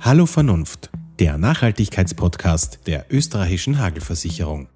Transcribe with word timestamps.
Hallo 0.00 0.26
Vernunft, 0.26 0.90
der 1.20 1.38
Nachhaltigkeitspodcast 1.38 2.86
der 2.86 3.06
österreichischen 3.08 3.78
Hagelversicherung. 3.78 4.68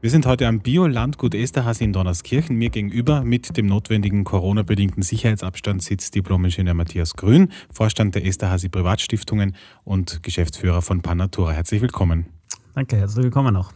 Wir 0.00 0.08
sind 0.08 0.24
heute 0.24 0.46
am 0.46 0.60
Bio-Landgut 0.60 1.34
Esterhazy 1.34 1.84
in 1.84 1.92
Donnerskirchen. 1.92 2.56
Mir 2.56 2.70
gegenüber 2.70 3.22
mit 3.22 3.56
dem 3.56 3.66
notwendigen 3.66 4.24
Corona-bedingten 4.24 5.02
Sicherheitsabstand 5.02 5.82
sitzt 5.82 6.14
Diplom-Ingenieur 6.14 6.74
Matthias 6.74 7.14
Grün, 7.14 7.48
Vorstand 7.70 8.14
der 8.14 8.24
Esterhazy 8.24 8.68
Privatstiftungen 8.68 9.56
und 9.84 10.22
Geschäftsführer 10.22 10.80
von 10.80 11.02
Panatura. 11.02 11.52
Herzlich 11.52 11.82
willkommen. 11.82 12.26
Danke, 12.74 12.96
herzlich 12.96 13.24
willkommen 13.24 13.56
auch. 13.56 13.72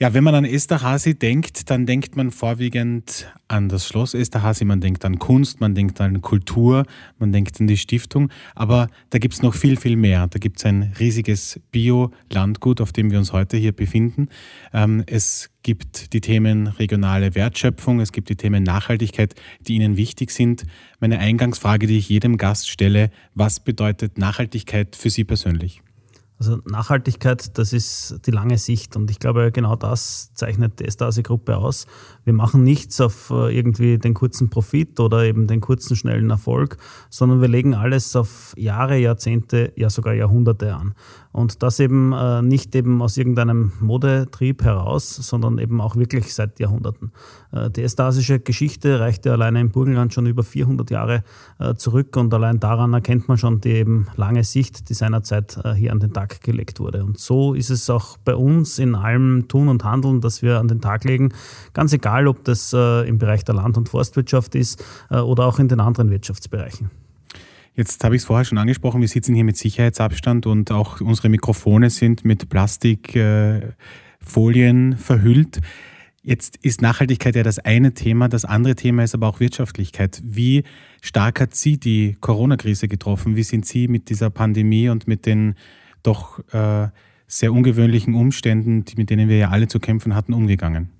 Ja, 0.00 0.12
wenn 0.12 0.24
man 0.24 0.34
an 0.34 0.44
Esterhazy 0.44 1.16
denkt, 1.16 1.70
dann 1.70 1.86
denkt 1.86 2.16
man 2.16 2.32
vorwiegend 2.32 3.32
an 3.46 3.68
das 3.68 3.86
Schloss 3.86 4.14
Esterhazy, 4.14 4.64
man 4.64 4.80
denkt 4.80 5.04
an 5.04 5.20
Kunst, 5.20 5.60
man 5.60 5.76
denkt 5.76 6.00
an 6.00 6.20
Kultur, 6.20 6.84
man 7.20 7.30
denkt 7.30 7.60
an 7.60 7.68
die 7.68 7.76
Stiftung, 7.76 8.28
aber 8.56 8.88
da 9.10 9.18
gibt 9.18 9.34
es 9.34 9.42
noch 9.42 9.54
viel, 9.54 9.76
viel 9.76 9.94
mehr. 9.94 10.26
Da 10.26 10.40
gibt 10.40 10.58
es 10.58 10.64
ein 10.64 10.92
riesiges 10.98 11.60
Bio-Landgut, 11.70 12.80
auf 12.80 12.90
dem 12.92 13.12
wir 13.12 13.20
uns 13.20 13.32
heute 13.32 13.56
hier 13.56 13.70
befinden. 13.70 14.30
Ähm, 14.72 15.04
es 15.06 15.50
gibt 15.62 16.12
die 16.12 16.20
Themen 16.20 16.66
regionale 16.66 17.36
Wertschöpfung, 17.36 18.00
es 18.00 18.10
gibt 18.10 18.28
die 18.30 18.36
Themen 18.36 18.64
Nachhaltigkeit, 18.64 19.36
die 19.60 19.74
Ihnen 19.74 19.96
wichtig 19.96 20.32
sind. 20.32 20.64
Meine 20.98 21.20
Eingangsfrage, 21.20 21.86
die 21.86 21.98
ich 21.98 22.08
jedem 22.08 22.36
Gast 22.36 22.68
stelle, 22.68 23.10
was 23.34 23.60
bedeutet 23.60 24.18
Nachhaltigkeit 24.18 24.96
für 24.96 25.10
Sie 25.10 25.22
persönlich? 25.22 25.82
Also 26.38 26.58
Nachhaltigkeit, 26.64 27.56
das 27.58 27.72
ist 27.72 28.20
die 28.26 28.32
lange 28.32 28.58
Sicht 28.58 28.96
und 28.96 29.08
ich 29.10 29.20
glaube, 29.20 29.52
genau 29.52 29.76
das 29.76 30.34
zeichnet 30.34 30.80
die 30.80 30.84
Estase-Gruppe 30.84 31.56
aus. 31.56 31.86
Wir 32.24 32.32
machen 32.32 32.64
nichts 32.64 33.00
auf 33.00 33.30
äh, 33.30 33.56
irgendwie 33.56 33.98
den 33.98 34.14
kurzen 34.14 34.50
Profit 34.50 34.98
oder 34.98 35.24
eben 35.24 35.46
den 35.46 35.60
kurzen, 35.60 35.94
schnellen 35.94 36.30
Erfolg, 36.30 36.76
sondern 37.08 37.40
wir 37.40 37.48
legen 37.48 37.74
alles 37.74 38.16
auf 38.16 38.52
Jahre, 38.56 38.96
Jahrzehnte, 38.98 39.72
ja 39.76 39.88
sogar 39.90 40.14
Jahrhunderte 40.14 40.74
an. 40.74 40.94
Und 41.34 41.64
das 41.64 41.80
eben 41.80 42.12
äh, 42.12 42.42
nicht 42.42 42.76
eben 42.76 43.02
aus 43.02 43.16
irgendeinem 43.16 43.72
Modetrieb 43.80 44.62
heraus, 44.62 45.16
sondern 45.16 45.58
eben 45.58 45.80
auch 45.80 45.96
wirklich 45.96 46.32
seit 46.32 46.60
Jahrhunderten. 46.60 47.10
Äh, 47.50 47.70
die 47.70 47.82
estasische 47.82 48.38
Geschichte 48.38 49.00
reichte 49.00 49.32
alleine 49.32 49.60
im 49.60 49.72
Burgenland 49.72 50.14
schon 50.14 50.26
über 50.26 50.44
400 50.44 50.92
Jahre 50.92 51.24
äh, 51.58 51.74
zurück 51.74 52.16
und 52.16 52.32
allein 52.32 52.60
daran 52.60 52.92
erkennt 52.92 53.26
man 53.26 53.36
schon 53.36 53.60
die 53.60 53.72
eben 53.72 54.06
lange 54.14 54.44
Sicht, 54.44 54.88
die 54.88 54.94
seinerzeit 54.94 55.58
äh, 55.64 55.72
hier 55.72 55.90
an 55.90 55.98
den 55.98 56.12
Tag 56.12 56.40
gelegt 56.40 56.78
wurde. 56.78 57.04
Und 57.04 57.18
so 57.18 57.54
ist 57.54 57.70
es 57.70 57.90
auch 57.90 58.16
bei 58.18 58.36
uns 58.36 58.78
in 58.78 58.94
allem 58.94 59.48
Tun 59.48 59.68
und 59.68 59.82
Handeln, 59.82 60.20
das 60.20 60.40
wir 60.40 60.60
an 60.60 60.68
den 60.68 60.80
Tag 60.80 61.02
legen, 61.02 61.30
ganz 61.72 61.92
egal, 61.92 62.28
ob 62.28 62.44
das 62.44 62.72
äh, 62.72 63.08
im 63.08 63.18
Bereich 63.18 63.44
der 63.44 63.56
Land- 63.56 63.76
und 63.76 63.88
Forstwirtschaft 63.88 64.54
ist 64.54 64.84
äh, 65.10 65.18
oder 65.18 65.46
auch 65.46 65.58
in 65.58 65.66
den 65.66 65.80
anderen 65.80 66.10
Wirtschaftsbereichen. 66.10 66.92
Jetzt 67.76 68.04
habe 68.04 68.14
ich 68.14 68.22
es 68.22 68.26
vorher 68.26 68.44
schon 68.44 68.58
angesprochen, 68.58 69.00
wir 69.00 69.08
sitzen 69.08 69.34
hier 69.34 69.42
mit 69.42 69.56
Sicherheitsabstand 69.56 70.46
und 70.46 70.70
auch 70.70 71.00
unsere 71.00 71.28
Mikrofone 71.28 71.90
sind 71.90 72.24
mit 72.24 72.48
Plastikfolien 72.48 74.92
äh, 74.92 74.96
verhüllt. 74.96 75.60
Jetzt 76.22 76.56
ist 76.62 76.82
Nachhaltigkeit 76.82 77.34
ja 77.34 77.42
das 77.42 77.58
eine 77.58 77.92
Thema, 77.92 78.28
das 78.28 78.44
andere 78.44 78.76
Thema 78.76 79.02
ist 79.02 79.14
aber 79.14 79.26
auch 79.28 79.40
Wirtschaftlichkeit. 79.40 80.22
Wie 80.24 80.62
stark 81.02 81.40
hat 81.40 81.56
Sie 81.56 81.76
die 81.76 82.16
Corona-Krise 82.20 82.86
getroffen? 82.86 83.34
Wie 83.34 83.42
sind 83.42 83.66
Sie 83.66 83.88
mit 83.88 84.08
dieser 84.08 84.30
Pandemie 84.30 84.88
und 84.88 85.08
mit 85.08 85.26
den 85.26 85.56
doch 86.04 86.38
äh, 86.54 86.90
sehr 87.26 87.52
ungewöhnlichen 87.52 88.14
Umständen, 88.14 88.84
mit 88.96 89.10
denen 89.10 89.28
wir 89.28 89.36
ja 89.36 89.50
alle 89.50 89.66
zu 89.66 89.80
kämpfen 89.80 90.14
hatten, 90.14 90.32
umgegangen? 90.32 90.93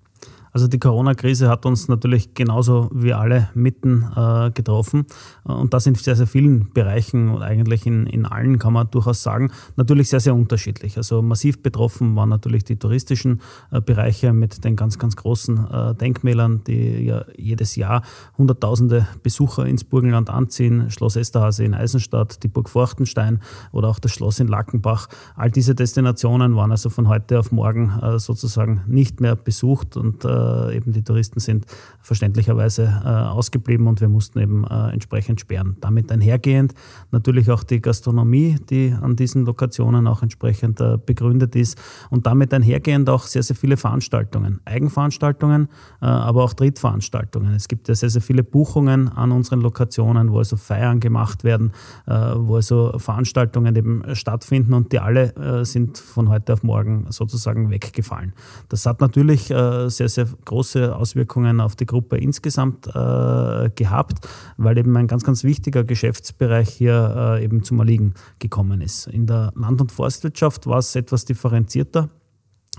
Also 0.54 0.68
die 0.68 0.78
Corona-Krise 0.78 1.48
hat 1.48 1.66
uns 1.66 1.88
natürlich 1.88 2.32
genauso 2.34 2.88
wie 2.94 3.12
alle 3.12 3.48
mitten 3.54 4.06
äh, 4.14 4.52
getroffen 4.52 5.04
und 5.42 5.74
das 5.74 5.84
in 5.88 5.96
sehr, 5.96 6.14
sehr 6.14 6.28
vielen 6.28 6.72
Bereichen 6.72 7.28
und 7.30 7.42
eigentlich 7.42 7.86
in, 7.86 8.06
in 8.06 8.24
allen 8.24 8.60
kann 8.60 8.72
man 8.72 8.88
durchaus 8.88 9.24
sagen, 9.24 9.50
natürlich 9.74 10.10
sehr, 10.10 10.20
sehr 10.20 10.32
unterschiedlich. 10.32 10.96
Also 10.96 11.22
massiv 11.22 11.60
betroffen 11.60 12.14
waren 12.14 12.28
natürlich 12.28 12.62
die 12.62 12.76
touristischen 12.76 13.40
äh, 13.72 13.80
Bereiche 13.80 14.32
mit 14.32 14.64
den 14.64 14.76
ganz, 14.76 14.96
ganz 14.96 15.16
großen 15.16 15.66
äh, 15.72 15.94
Denkmälern, 15.96 16.62
die 16.62 17.04
ja 17.04 17.24
jedes 17.36 17.74
Jahr 17.74 18.02
Hunderttausende 18.38 19.08
Besucher 19.24 19.66
ins 19.66 19.82
Burgenland 19.82 20.30
anziehen. 20.30 20.88
Schloss 20.92 21.16
Esterhase 21.16 21.64
in 21.64 21.74
Eisenstadt, 21.74 22.44
die 22.44 22.48
Burg 22.48 22.70
Forchtenstein 22.70 23.40
oder 23.72 23.88
auch 23.88 23.98
das 23.98 24.12
Schloss 24.12 24.38
in 24.38 24.46
Lackenbach. 24.46 25.08
All 25.34 25.50
diese 25.50 25.74
Destinationen 25.74 26.54
waren 26.54 26.70
also 26.70 26.90
von 26.90 27.08
heute 27.08 27.40
auf 27.40 27.50
morgen 27.50 27.98
äh, 28.00 28.20
sozusagen 28.20 28.82
nicht 28.86 29.20
mehr 29.20 29.34
besucht 29.34 29.96
und 29.96 30.24
äh, 30.44 30.54
äh, 30.54 30.76
eben 30.76 30.92
die 30.92 31.02
Touristen 31.02 31.40
sind 31.40 31.66
verständlicherweise 32.00 32.84
äh, 33.04 33.08
ausgeblieben 33.08 33.86
und 33.86 34.00
wir 34.00 34.08
mussten 34.08 34.38
eben 34.40 34.64
äh, 34.64 34.90
entsprechend 34.90 35.40
sperren. 35.40 35.76
Damit 35.80 36.10
einhergehend 36.12 36.74
natürlich 37.10 37.50
auch 37.50 37.64
die 37.64 37.80
Gastronomie, 37.80 38.56
die 38.70 38.94
an 39.00 39.16
diesen 39.16 39.44
Lokationen 39.44 40.06
auch 40.06 40.22
entsprechend 40.22 40.82
begründet 41.06 41.56
ist 41.56 41.78
und 42.10 42.26
damit 42.26 42.52
einhergehend 42.52 43.08
auch 43.08 43.24
sehr, 43.24 43.42
sehr 43.42 43.56
viele 43.56 43.76
Veranstaltungen, 43.76 44.60
Eigenveranstaltungen, 44.64 45.68
aber 46.00 46.44
auch 46.44 46.52
Drittveranstaltungen. 46.54 47.54
Es 47.54 47.68
gibt 47.68 47.88
ja 47.88 47.94
sehr, 47.94 48.10
sehr 48.10 48.22
viele 48.22 48.42
Buchungen 48.42 49.08
an 49.08 49.32
unseren 49.32 49.60
Lokationen, 49.60 50.32
wo 50.32 50.38
also 50.38 50.56
Feiern 50.56 51.00
gemacht 51.00 51.44
werden, 51.44 51.72
wo 52.06 52.56
also 52.56 52.98
Veranstaltungen 52.98 53.76
eben 53.76 54.02
stattfinden 54.14 54.74
und 54.74 54.92
die 54.92 54.98
alle 54.98 55.64
sind 55.64 55.98
von 55.98 56.28
heute 56.28 56.54
auf 56.54 56.62
morgen 56.62 57.06
sozusagen 57.10 57.70
weggefallen. 57.70 58.32
Das 58.68 58.86
hat 58.86 59.00
natürlich 59.00 59.46
sehr, 59.46 59.88
sehr 59.88 60.26
große 60.44 60.94
Auswirkungen 60.94 61.60
auf 61.60 61.76
die 61.76 61.86
Gruppe 61.86 62.16
insgesamt 62.16 62.86
äh, 62.86 63.70
gehabt, 63.74 64.28
weil 64.56 64.78
eben 64.78 64.96
ein 64.96 65.06
ganz, 65.06 65.24
ganz 65.24 65.44
wichtiger 65.44 65.84
Geschäftsbereich 65.84 66.70
hier 66.70 67.36
äh, 67.38 67.44
eben 67.44 67.62
zum 67.62 67.78
Erliegen 67.78 68.14
gekommen 68.38 68.80
ist. 68.80 69.06
In 69.06 69.26
der 69.26 69.52
Land- 69.54 69.80
und 69.80 69.92
Forstwirtschaft 69.92 70.66
war 70.66 70.78
es 70.78 70.94
etwas 70.94 71.24
differenzierter. 71.24 72.08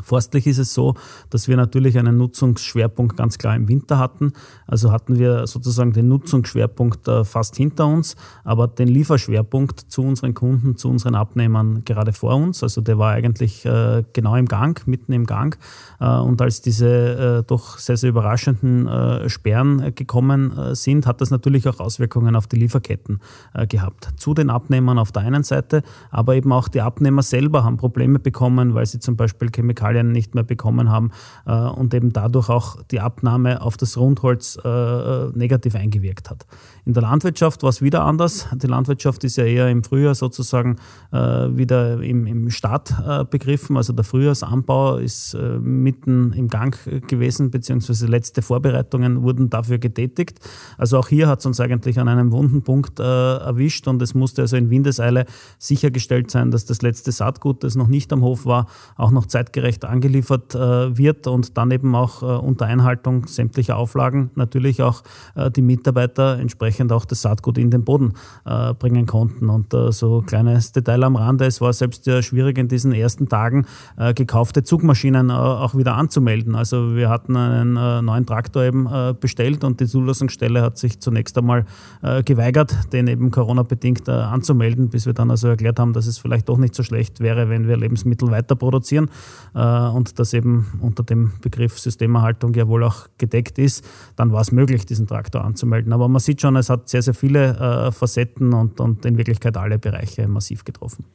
Forstlich 0.03 0.45
ist 0.47 0.57
es 0.57 0.73
so, 0.73 0.95
dass 1.29 1.47
wir 1.47 1.55
natürlich 1.55 1.97
einen 1.97 2.17
Nutzungsschwerpunkt 2.17 3.15
ganz 3.15 3.37
klar 3.37 3.55
im 3.55 3.67
Winter 3.67 3.97
hatten. 3.97 4.33
Also 4.67 4.91
hatten 4.91 5.17
wir 5.17 5.47
sozusagen 5.47 5.93
den 5.93 6.07
Nutzungsschwerpunkt 6.09 7.07
äh, 7.07 7.23
fast 7.23 7.55
hinter 7.55 7.87
uns, 7.87 8.15
aber 8.43 8.67
den 8.67 8.87
Lieferschwerpunkt 8.87 9.79
zu 9.79 10.01
unseren 10.01 10.33
Kunden, 10.33 10.75
zu 10.75 10.89
unseren 10.89 11.15
Abnehmern 11.15 11.83
gerade 11.85 12.13
vor 12.13 12.35
uns. 12.35 12.61
Also 12.61 12.81
der 12.81 12.97
war 12.97 13.13
eigentlich 13.13 13.65
äh, 13.65 14.03
genau 14.13 14.35
im 14.35 14.47
Gang, 14.47 14.85
mitten 14.85 15.13
im 15.13 15.25
Gang. 15.25 15.57
Äh, 15.99 16.05
und 16.19 16.41
als 16.41 16.61
diese 16.61 17.43
doch 17.47 17.77
sehr, 17.77 17.97
sehr 17.97 18.09
überraschenden 18.09 19.29
Sperren 19.29 19.93
gekommen 19.95 20.53
sind, 20.73 21.07
hat 21.07 21.21
das 21.21 21.31
natürlich 21.31 21.67
auch 21.67 21.79
Auswirkungen 21.79 22.35
auf 22.35 22.47
die 22.47 22.57
Lieferketten 22.57 23.19
gehabt. 23.69 24.09
Zu 24.17 24.33
den 24.33 24.49
Abnehmern 24.49 24.99
auf 24.99 25.11
der 25.11 25.23
einen 25.23 25.43
Seite, 25.43 25.83
aber 26.11 26.35
eben 26.35 26.51
auch 26.51 26.67
die 26.67 26.81
Abnehmer 26.81 27.23
selber 27.23 27.63
haben 27.63 27.77
Probleme 27.77 28.19
bekommen, 28.19 28.73
weil 28.73 28.85
sie 28.85 28.99
zum 28.99 29.15
Beispiel 29.15 29.49
Chemikalien 29.53 29.84
Chemikalien 29.85 30.11
nicht 30.11 30.35
mehr 30.35 30.43
bekommen 30.43 30.89
haben 30.89 31.11
äh, 31.45 31.53
und 31.53 31.93
eben 31.93 32.13
dadurch 32.13 32.49
auch 32.49 32.81
die 32.91 32.99
Abnahme 32.99 33.61
auf 33.61 33.77
das 33.77 33.97
Rundholz 33.97 34.57
äh, 34.63 34.67
äh, 34.67 35.31
negativ 35.33 35.75
eingewirkt 35.75 36.29
hat. 36.29 36.45
In 36.85 36.93
der 36.93 37.03
Landwirtschaft 37.03 37.63
war 37.63 37.69
es 37.69 37.81
wieder 37.81 38.03
anders. 38.03 38.47
Die 38.53 38.67
Landwirtschaft 38.67 39.23
ist 39.23 39.37
ja 39.37 39.45
eher 39.45 39.69
im 39.69 39.83
Frühjahr 39.83 40.13
sozusagen 40.13 40.77
wieder 41.11 41.99
im, 42.01 42.27
im 42.27 42.51
Start 42.51 42.93
begriffen. 43.31 43.75
Also 43.75 43.91
der 43.91 44.03
Frühjahrsanbau 44.03 44.97
ist 44.97 45.35
mitten 45.61 46.31
im 46.33 46.47
Gang 46.47 46.77
gewesen, 47.07 47.49
beziehungsweise 47.49 48.05
letzte 48.05 48.43
Vorbereitungen 48.43 49.23
wurden 49.23 49.49
dafür 49.49 49.79
getätigt. 49.79 50.39
Also 50.77 50.99
auch 50.99 51.07
hier 51.07 51.27
hat 51.27 51.39
es 51.39 51.47
uns 51.47 51.59
eigentlich 51.59 51.99
an 51.99 52.07
einem 52.07 52.31
wunden 52.31 52.61
Punkt 52.61 52.99
erwischt 52.99 53.87
und 53.87 53.99
es 54.03 54.13
musste 54.13 54.43
also 54.43 54.55
in 54.55 54.69
Windeseile 54.69 55.25
sichergestellt 55.57 56.29
sein, 56.29 56.51
dass 56.51 56.65
das 56.65 56.83
letzte 56.83 57.11
Saatgut, 57.11 57.63
das 57.63 57.75
noch 57.75 57.87
nicht 57.87 58.13
am 58.13 58.21
Hof 58.21 58.45
war, 58.45 58.67
auch 58.95 59.09
noch 59.09 59.25
zeitgerecht 59.25 59.74
zeitgerecht 59.75 59.85
angeliefert 59.85 60.55
äh, 60.55 60.97
wird 60.97 61.27
und 61.27 61.57
dann 61.57 61.71
eben 61.71 61.95
auch 61.95 62.21
äh, 62.21 62.25
unter 62.25 62.65
Einhaltung 62.65 63.27
sämtlicher 63.27 63.77
Auflagen 63.77 64.31
natürlich 64.35 64.81
auch 64.81 65.03
äh, 65.35 65.51
die 65.51 65.61
Mitarbeiter 65.61 66.39
entsprechend 66.39 66.91
auch 66.91 67.05
das 67.05 67.21
Saatgut 67.21 67.57
in 67.57 67.69
den 67.69 67.83
Boden 67.83 68.13
bringen 68.79 69.05
konnten. 69.05 69.49
Und 69.49 69.73
so 69.89 70.23
kleines 70.25 70.71
Detail 70.71 71.03
am 71.03 71.15
Rande, 71.15 71.45
es 71.45 71.61
war 71.61 71.73
selbst 71.73 72.09
schwierig 72.23 72.57
in 72.57 72.67
diesen 72.67 72.93
ersten 72.93 73.27
Tagen 73.27 73.65
gekaufte 74.15 74.63
Zugmaschinen 74.63 75.31
auch 75.31 75.75
wieder 75.75 75.95
anzumelden. 75.95 76.55
Also 76.55 76.95
wir 76.95 77.09
hatten 77.09 77.35
einen 77.35 78.05
neuen 78.05 78.25
Traktor 78.25 78.63
eben 78.63 78.87
bestellt 79.19 79.63
und 79.63 79.79
die 79.79 79.87
Zulassungsstelle 79.87 80.61
hat 80.61 80.77
sich 80.77 80.99
zunächst 80.99 81.37
einmal 81.37 81.65
geweigert, 82.23 82.75
den 82.93 83.07
eben 83.07 83.31
Corona-bedingt 83.31 84.07
anzumelden, 84.09 84.89
bis 84.89 85.05
wir 85.05 85.13
dann 85.13 85.31
also 85.31 85.47
erklärt 85.47 85.79
haben, 85.79 85.93
dass 85.93 86.07
es 86.07 86.17
vielleicht 86.17 86.47
doch 86.49 86.57
nicht 86.57 86.75
so 86.75 86.83
schlecht 86.83 87.19
wäre, 87.19 87.49
wenn 87.49 87.67
wir 87.67 87.77
Lebensmittel 87.77 88.31
weiter 88.31 88.55
produzieren. 88.55 89.09
Und 89.65 90.19
das 90.19 90.33
eben 90.33 90.79
unter 90.81 91.03
dem 91.03 91.33
Begriff 91.41 91.79
Systemerhaltung 91.79 92.53
ja 92.53 92.67
wohl 92.67 92.83
auch 92.83 93.07
gedeckt 93.17 93.57
ist, 93.57 93.85
dann 94.15 94.31
war 94.31 94.41
es 94.41 94.51
möglich, 94.51 94.85
diesen 94.85 95.07
Traktor 95.07 95.43
anzumelden. 95.43 95.93
Aber 95.93 96.07
man 96.07 96.19
sieht 96.19 96.41
schon, 96.41 96.55
es 96.55 96.69
hat 96.69 96.89
sehr, 96.89 97.01
sehr 97.01 97.13
viele 97.13 97.91
Facetten 97.91 98.53
und, 98.53 98.79
und 98.79 99.05
in 99.05 99.17
Wirklichkeit 99.17 99.57
alle 99.57 99.79
Bereiche 99.79 100.27
massiv 100.27 100.63
getroffen. 100.63 101.05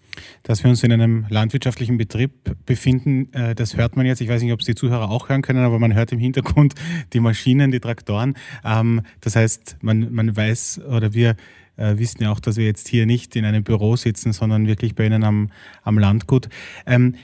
Dass 0.42 0.62
wir 0.62 0.70
uns 0.70 0.82
in 0.82 0.92
einem 0.92 1.26
landwirtschaftlichen 1.28 1.96
Betrieb 1.96 2.32
befinden, 2.66 3.30
das 3.56 3.76
hört 3.76 3.96
man 3.96 4.06
jetzt. 4.06 4.20
Ich 4.20 4.28
weiß 4.28 4.42
nicht, 4.42 4.52
ob 4.52 4.60
es 4.60 4.66
die 4.66 4.74
Zuhörer 4.74 5.10
auch 5.10 5.28
hören 5.28 5.42
können, 5.42 5.64
aber 5.64 5.78
man 5.78 5.94
hört 5.94 6.12
im 6.12 6.18
Hintergrund 6.18 6.74
die 7.12 7.20
Maschinen, 7.20 7.70
die 7.70 7.80
Traktoren. 7.80 8.34
Ähm, 8.64 9.02
das 9.20 9.36
heißt, 9.36 9.78
man, 9.82 10.12
man 10.12 10.36
weiß 10.36 10.82
oder 10.88 11.12
wir 11.12 11.36
äh, 11.76 11.98
wissen 11.98 12.22
ja 12.22 12.30
auch, 12.30 12.40
dass 12.40 12.56
wir 12.56 12.66
jetzt 12.66 12.88
hier 12.88 13.06
nicht 13.06 13.34
in 13.36 13.44
einem 13.44 13.64
Büro 13.64 13.96
sitzen, 13.96 14.32
sondern 14.32 14.66
wirklich 14.66 14.94
bei 14.94 15.06
Ihnen 15.06 15.24
am, 15.24 15.50
am 15.82 15.98
Landgut. 15.98 16.48
Ähm, 16.86 17.14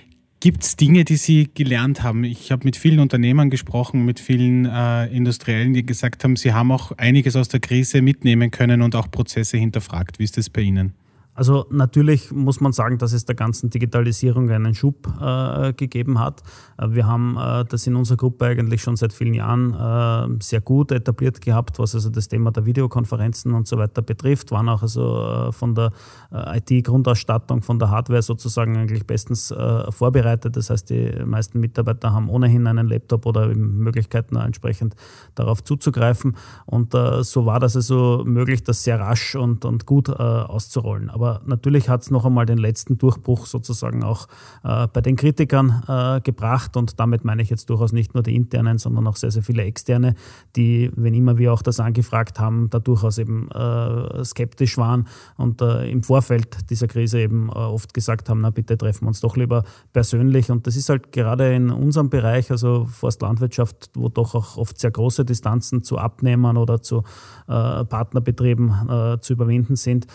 Gibt 0.40 0.64
es 0.64 0.76
Dinge, 0.76 1.04
die 1.04 1.16
Sie 1.16 1.48
gelernt 1.54 2.02
haben? 2.02 2.22
Ich 2.22 2.52
habe 2.52 2.64
mit 2.64 2.76
vielen 2.76 3.00
Unternehmern 3.00 3.48
gesprochen, 3.48 4.04
mit 4.04 4.20
vielen 4.20 4.66
äh, 4.66 5.06
Industriellen, 5.06 5.72
die 5.72 5.84
gesagt 5.84 6.24
haben, 6.24 6.36
sie 6.36 6.52
haben 6.52 6.70
auch 6.70 6.92
einiges 6.92 7.36
aus 7.36 7.48
der 7.48 7.60
Krise 7.60 8.02
mitnehmen 8.02 8.50
können 8.50 8.82
und 8.82 8.94
auch 8.94 9.10
Prozesse 9.10 9.56
hinterfragt. 9.56 10.18
Wie 10.18 10.24
ist 10.24 10.36
das 10.36 10.50
bei 10.50 10.60
Ihnen? 10.60 10.92
Also 11.36 11.66
natürlich 11.70 12.32
muss 12.32 12.60
man 12.60 12.72
sagen, 12.72 12.96
dass 12.96 13.12
es 13.12 13.26
der 13.26 13.34
ganzen 13.34 13.68
Digitalisierung 13.68 14.50
einen 14.50 14.74
Schub 14.74 15.06
äh, 15.20 15.74
gegeben 15.74 16.18
hat. 16.18 16.42
Äh, 16.78 16.88
wir 16.92 17.06
haben 17.06 17.36
äh, 17.36 17.64
das 17.66 17.86
in 17.86 17.94
unserer 17.94 18.16
Gruppe 18.16 18.46
eigentlich 18.46 18.82
schon 18.82 18.96
seit 18.96 19.12
vielen 19.12 19.34
Jahren 19.34 19.74
äh, 19.74 20.42
sehr 20.42 20.62
gut 20.62 20.92
etabliert 20.92 21.42
gehabt, 21.42 21.78
was 21.78 21.94
also 21.94 22.08
das 22.08 22.28
Thema 22.28 22.52
der 22.52 22.64
Videokonferenzen 22.64 23.52
und 23.52 23.68
so 23.68 23.76
weiter 23.76 24.00
betrifft, 24.00 24.50
waren 24.50 24.70
auch 24.70 24.80
also 24.80 25.48
äh, 25.48 25.52
von 25.52 25.74
der 25.74 25.92
äh, 26.32 26.58
IT-Grundausstattung, 26.58 27.60
von 27.60 27.78
der 27.78 27.90
Hardware 27.90 28.22
sozusagen 28.22 28.76
eigentlich 28.76 29.06
bestens 29.06 29.52
vorbereitet. 29.90 30.56
Das 30.56 30.70
heißt, 30.70 30.90
die 30.90 31.10
meisten 31.24 31.60
Mitarbeiter 31.60 32.12
haben 32.12 32.30
ohnehin 32.30 32.66
einen 32.66 32.88
Laptop 32.88 33.26
oder 33.26 33.48
Möglichkeiten 33.48 34.36
entsprechend 34.36 34.94
darauf 35.34 35.62
zuzugreifen. 35.62 36.36
Und 36.64 36.92
so 36.92 37.46
war 37.46 37.60
das 37.60 37.76
also 37.76 38.22
möglich, 38.24 38.64
das 38.64 38.82
sehr 38.82 38.98
rasch 38.98 39.34
und, 39.34 39.64
und 39.64 39.86
gut 39.86 40.08
auszurollen. 40.08 41.10
Aber 41.10 41.25
aber 41.26 41.40
natürlich 41.44 41.88
hat 41.88 42.02
es 42.02 42.10
noch 42.10 42.24
einmal 42.24 42.46
den 42.46 42.58
letzten 42.58 42.98
Durchbruch 42.98 43.46
sozusagen 43.46 44.04
auch 44.04 44.28
äh, 44.62 44.86
bei 44.86 45.00
den 45.00 45.16
Kritikern 45.16 45.82
äh, 45.88 46.20
gebracht. 46.20 46.76
Und 46.76 47.00
damit 47.00 47.24
meine 47.24 47.42
ich 47.42 47.50
jetzt 47.50 47.68
durchaus 47.68 47.92
nicht 47.92 48.14
nur 48.14 48.22
die 48.22 48.36
internen, 48.36 48.78
sondern 48.78 49.06
auch 49.06 49.16
sehr, 49.16 49.30
sehr 49.30 49.42
viele 49.42 49.64
externe, 49.64 50.14
die, 50.54 50.90
wenn 50.94 51.14
immer 51.14 51.36
wir 51.38 51.52
auch 51.52 51.62
das 51.62 51.80
angefragt 51.80 52.38
haben, 52.38 52.70
da 52.70 52.78
durchaus 52.78 53.18
eben 53.18 53.50
äh, 53.50 54.24
skeptisch 54.24 54.78
waren 54.78 55.08
und 55.36 55.60
äh, 55.62 55.90
im 55.90 56.02
Vorfeld 56.02 56.70
dieser 56.70 56.86
Krise 56.86 57.20
eben 57.20 57.48
äh, 57.48 57.52
oft 57.52 57.92
gesagt 57.92 58.28
haben, 58.28 58.40
na 58.40 58.50
bitte 58.50 58.78
treffen 58.78 59.02
wir 59.02 59.08
uns 59.08 59.20
doch 59.20 59.36
lieber 59.36 59.64
persönlich. 59.92 60.50
Und 60.50 60.66
das 60.66 60.76
ist 60.76 60.88
halt 60.88 61.10
gerade 61.10 61.54
in 61.54 61.70
unserem 61.70 62.08
Bereich, 62.08 62.50
also 62.52 62.84
Forstlandwirtschaft, 62.84 63.90
wo 63.94 64.08
doch 64.08 64.34
auch 64.34 64.56
oft 64.56 64.78
sehr 64.78 64.92
große 64.92 65.24
Distanzen 65.24 65.82
zu 65.82 65.98
Abnehmern 65.98 66.56
oder 66.56 66.82
zu 66.82 67.02
äh, 67.48 67.84
Partnerbetrieben 67.84 69.18
zu 69.20 69.32
überwinden 69.32 69.76
sind, 69.76 70.06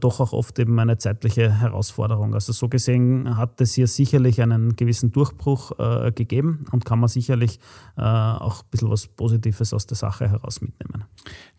doch 0.00 0.20
auch 0.20 0.32
oft 0.32 0.58
eben 0.60 0.78
eine 0.78 0.98
zeitliche 0.98 1.60
Herausforderung. 1.60 2.34
Also 2.34 2.52
so 2.52 2.68
gesehen 2.68 3.36
hat 3.36 3.60
es 3.60 3.74
hier 3.74 3.86
sicherlich 3.86 4.40
einen 4.40 4.76
gewissen 4.76 5.10
Durchbruch 5.10 5.72
äh, 5.78 6.12
gegeben 6.12 6.66
und 6.70 6.84
kann 6.84 7.00
man 7.00 7.08
sicherlich 7.08 7.58
äh, 7.96 8.02
auch 8.02 8.62
ein 8.62 8.68
bisschen 8.70 8.90
was 8.90 9.08
Positives 9.08 9.72
aus 9.72 9.86
der 9.86 9.96
Sache 9.96 10.30
heraus 10.30 10.60
mitnehmen. 10.60 11.04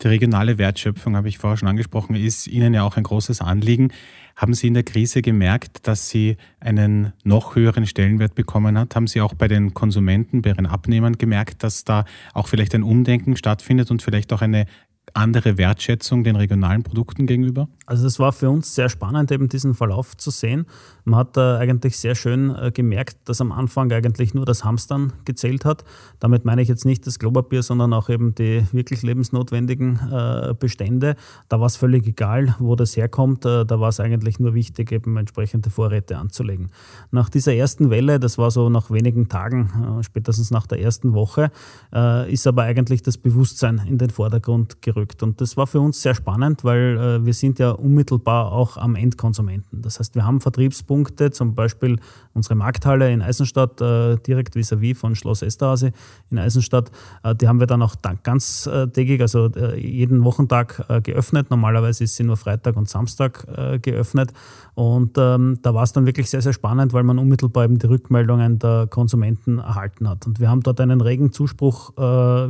Die 0.01 0.07
regionale 0.07 0.57
Wertschöpfung, 0.57 1.15
habe 1.15 1.27
ich 1.27 1.37
vorher 1.37 1.57
schon 1.57 1.67
angesprochen, 1.67 2.15
ist 2.15 2.47
Ihnen 2.47 2.73
ja 2.73 2.83
auch 2.83 2.97
ein 2.97 3.03
großes 3.03 3.41
Anliegen. 3.41 3.91
Haben 4.35 4.53
Sie 4.53 4.67
in 4.67 4.73
der 4.73 4.83
Krise 4.83 5.21
gemerkt, 5.21 5.87
dass 5.87 6.09
sie 6.09 6.37
einen 6.59 7.13
noch 7.23 7.55
höheren 7.55 7.85
Stellenwert 7.85 8.33
bekommen 8.33 8.77
hat? 8.77 8.95
Haben 8.95 9.07
Sie 9.07 9.21
auch 9.21 9.33
bei 9.33 9.47
den 9.47 9.73
Konsumenten, 9.73 10.41
bei 10.41 10.51
Ihren 10.51 10.65
Abnehmern 10.65 11.17
gemerkt, 11.17 11.63
dass 11.63 11.83
da 11.83 12.05
auch 12.33 12.47
vielleicht 12.47 12.73
ein 12.73 12.83
Umdenken 12.83 13.35
stattfindet 13.35 13.91
und 13.91 14.01
vielleicht 14.01 14.33
auch 14.33 14.41
eine 14.41 14.65
andere 15.13 15.57
Wertschätzung 15.57 16.23
den 16.23 16.35
regionalen 16.35 16.83
Produkten 16.83 17.25
gegenüber? 17.25 17.67
Also 17.85 18.05
das 18.05 18.19
war 18.19 18.31
für 18.31 18.49
uns 18.49 18.73
sehr 18.73 18.87
spannend, 18.87 19.31
eben 19.31 19.49
diesen 19.49 19.73
Verlauf 19.73 20.15
zu 20.15 20.31
sehen. 20.31 20.65
Man 21.03 21.19
hat 21.19 21.35
äh, 21.35 21.41
eigentlich 21.41 21.97
sehr 21.97 22.15
schön 22.15 22.55
äh, 22.55 22.71
gemerkt, 22.71 23.17
dass 23.25 23.41
am 23.41 23.51
Anfang 23.51 23.91
eigentlich 23.91 24.33
nur 24.33 24.45
das 24.45 24.63
Hamstern 24.63 25.11
gezählt 25.25 25.65
hat. 25.65 25.83
Damit 26.19 26.45
meine 26.45 26.61
ich 26.61 26.69
jetzt 26.69 26.85
nicht 26.85 27.05
das 27.05 27.19
Klopapier, 27.19 27.63
sondern 27.63 27.91
auch 27.93 28.07
eben 28.07 28.33
die 28.33 28.65
wirklich 28.71 29.01
lebensnotwendigen 29.01 29.99
äh, 30.09 30.53
Bestände. 30.57 31.15
Da 31.49 31.59
war 31.59 31.65
es 31.65 31.75
völlig 31.75 32.07
egal, 32.07 32.55
wo 32.59 32.77
das 32.77 32.95
herkommt. 32.95 33.45
Äh, 33.45 33.65
da 33.65 33.79
war 33.79 33.89
es 33.89 33.99
eigentlich 33.99 34.39
nur 34.39 34.53
wichtig, 34.53 34.91
eben 34.93 35.17
entsprechende 35.17 35.69
Vorräte 35.69 36.17
anzulegen. 36.17 36.69
Nach 37.11 37.29
dieser 37.29 37.53
ersten 37.53 37.89
Welle, 37.89 38.19
das 38.19 38.37
war 38.37 38.51
so 38.51 38.69
nach 38.69 38.89
wenigen 38.89 39.27
Tagen, 39.27 39.99
spätestens 40.01 40.51
nach 40.51 40.65
der 40.65 40.79
ersten 40.79 41.13
Woche, 41.13 41.51
ist 42.27 42.47
aber 42.47 42.63
eigentlich 42.63 43.01
das 43.01 43.17
Bewusstsein 43.17 43.81
in 43.85 43.97
den 43.97 44.09
Vordergrund 44.09 44.81
gerückt. 44.81 45.00
Und 45.23 45.41
das 45.41 45.57
war 45.57 45.67
für 45.67 45.79
uns 45.79 46.01
sehr 46.01 46.15
spannend, 46.15 46.63
weil 46.63 47.25
wir 47.25 47.33
sind 47.33 47.59
ja 47.59 47.71
unmittelbar 47.71 48.51
auch 48.51 48.77
am 48.77 48.95
Endkonsumenten. 48.95 49.81
Das 49.81 49.99
heißt, 49.99 50.15
wir 50.15 50.25
haben 50.25 50.41
Vertriebspunkte, 50.41 51.31
zum 51.31 51.55
Beispiel 51.55 51.99
unsere 52.33 52.55
Markthalle 52.55 53.11
in 53.11 53.21
Eisenstadt, 53.21 53.81
äh, 53.81 54.17
direkt 54.17 54.55
vis-à-vis 54.55 54.95
-vis 54.95 54.99
von 54.99 55.15
Schloss 55.15 55.41
Esterhase 55.41 55.91
in 56.29 56.39
Eisenstadt. 56.39 56.91
Äh, 57.23 57.35
die 57.35 57.47
haben 57.47 57.59
wir 57.59 57.67
dann 57.67 57.81
auch 57.81 57.95
ganztägig, 58.23 59.21
also 59.21 59.47
äh, 59.47 59.79
jeden 59.79 60.23
Wochentag 60.23 60.85
äh, 60.87 61.01
geöffnet. 61.01 61.49
Normalerweise 61.49 62.03
ist 62.03 62.15
sie 62.15 62.23
nur 62.23 62.37
Freitag 62.37 62.77
und 62.77 62.89
Samstag 62.89 63.45
äh, 63.55 63.79
geöffnet. 63.79 64.31
Und 64.73 65.17
ähm, 65.17 65.59
da 65.61 65.73
war 65.73 65.83
es 65.83 65.93
dann 65.93 66.05
wirklich 66.05 66.29
sehr, 66.29 66.41
sehr 66.41 66.53
spannend, 66.53 66.93
weil 66.93 67.03
man 67.03 67.19
unmittelbar 67.19 67.65
eben 67.65 67.77
die 67.77 67.87
Rückmeldungen 67.87 68.59
der 68.59 68.87
Konsumenten 68.87 69.59
erhalten 69.59 70.07
hat. 70.07 70.25
Und 70.25 70.39
wir 70.39 70.49
haben 70.49 70.61
dort 70.61 70.79
einen 70.79 71.01
regen 71.01 71.33
Zuspruch 71.33 71.97
äh, 71.97 72.01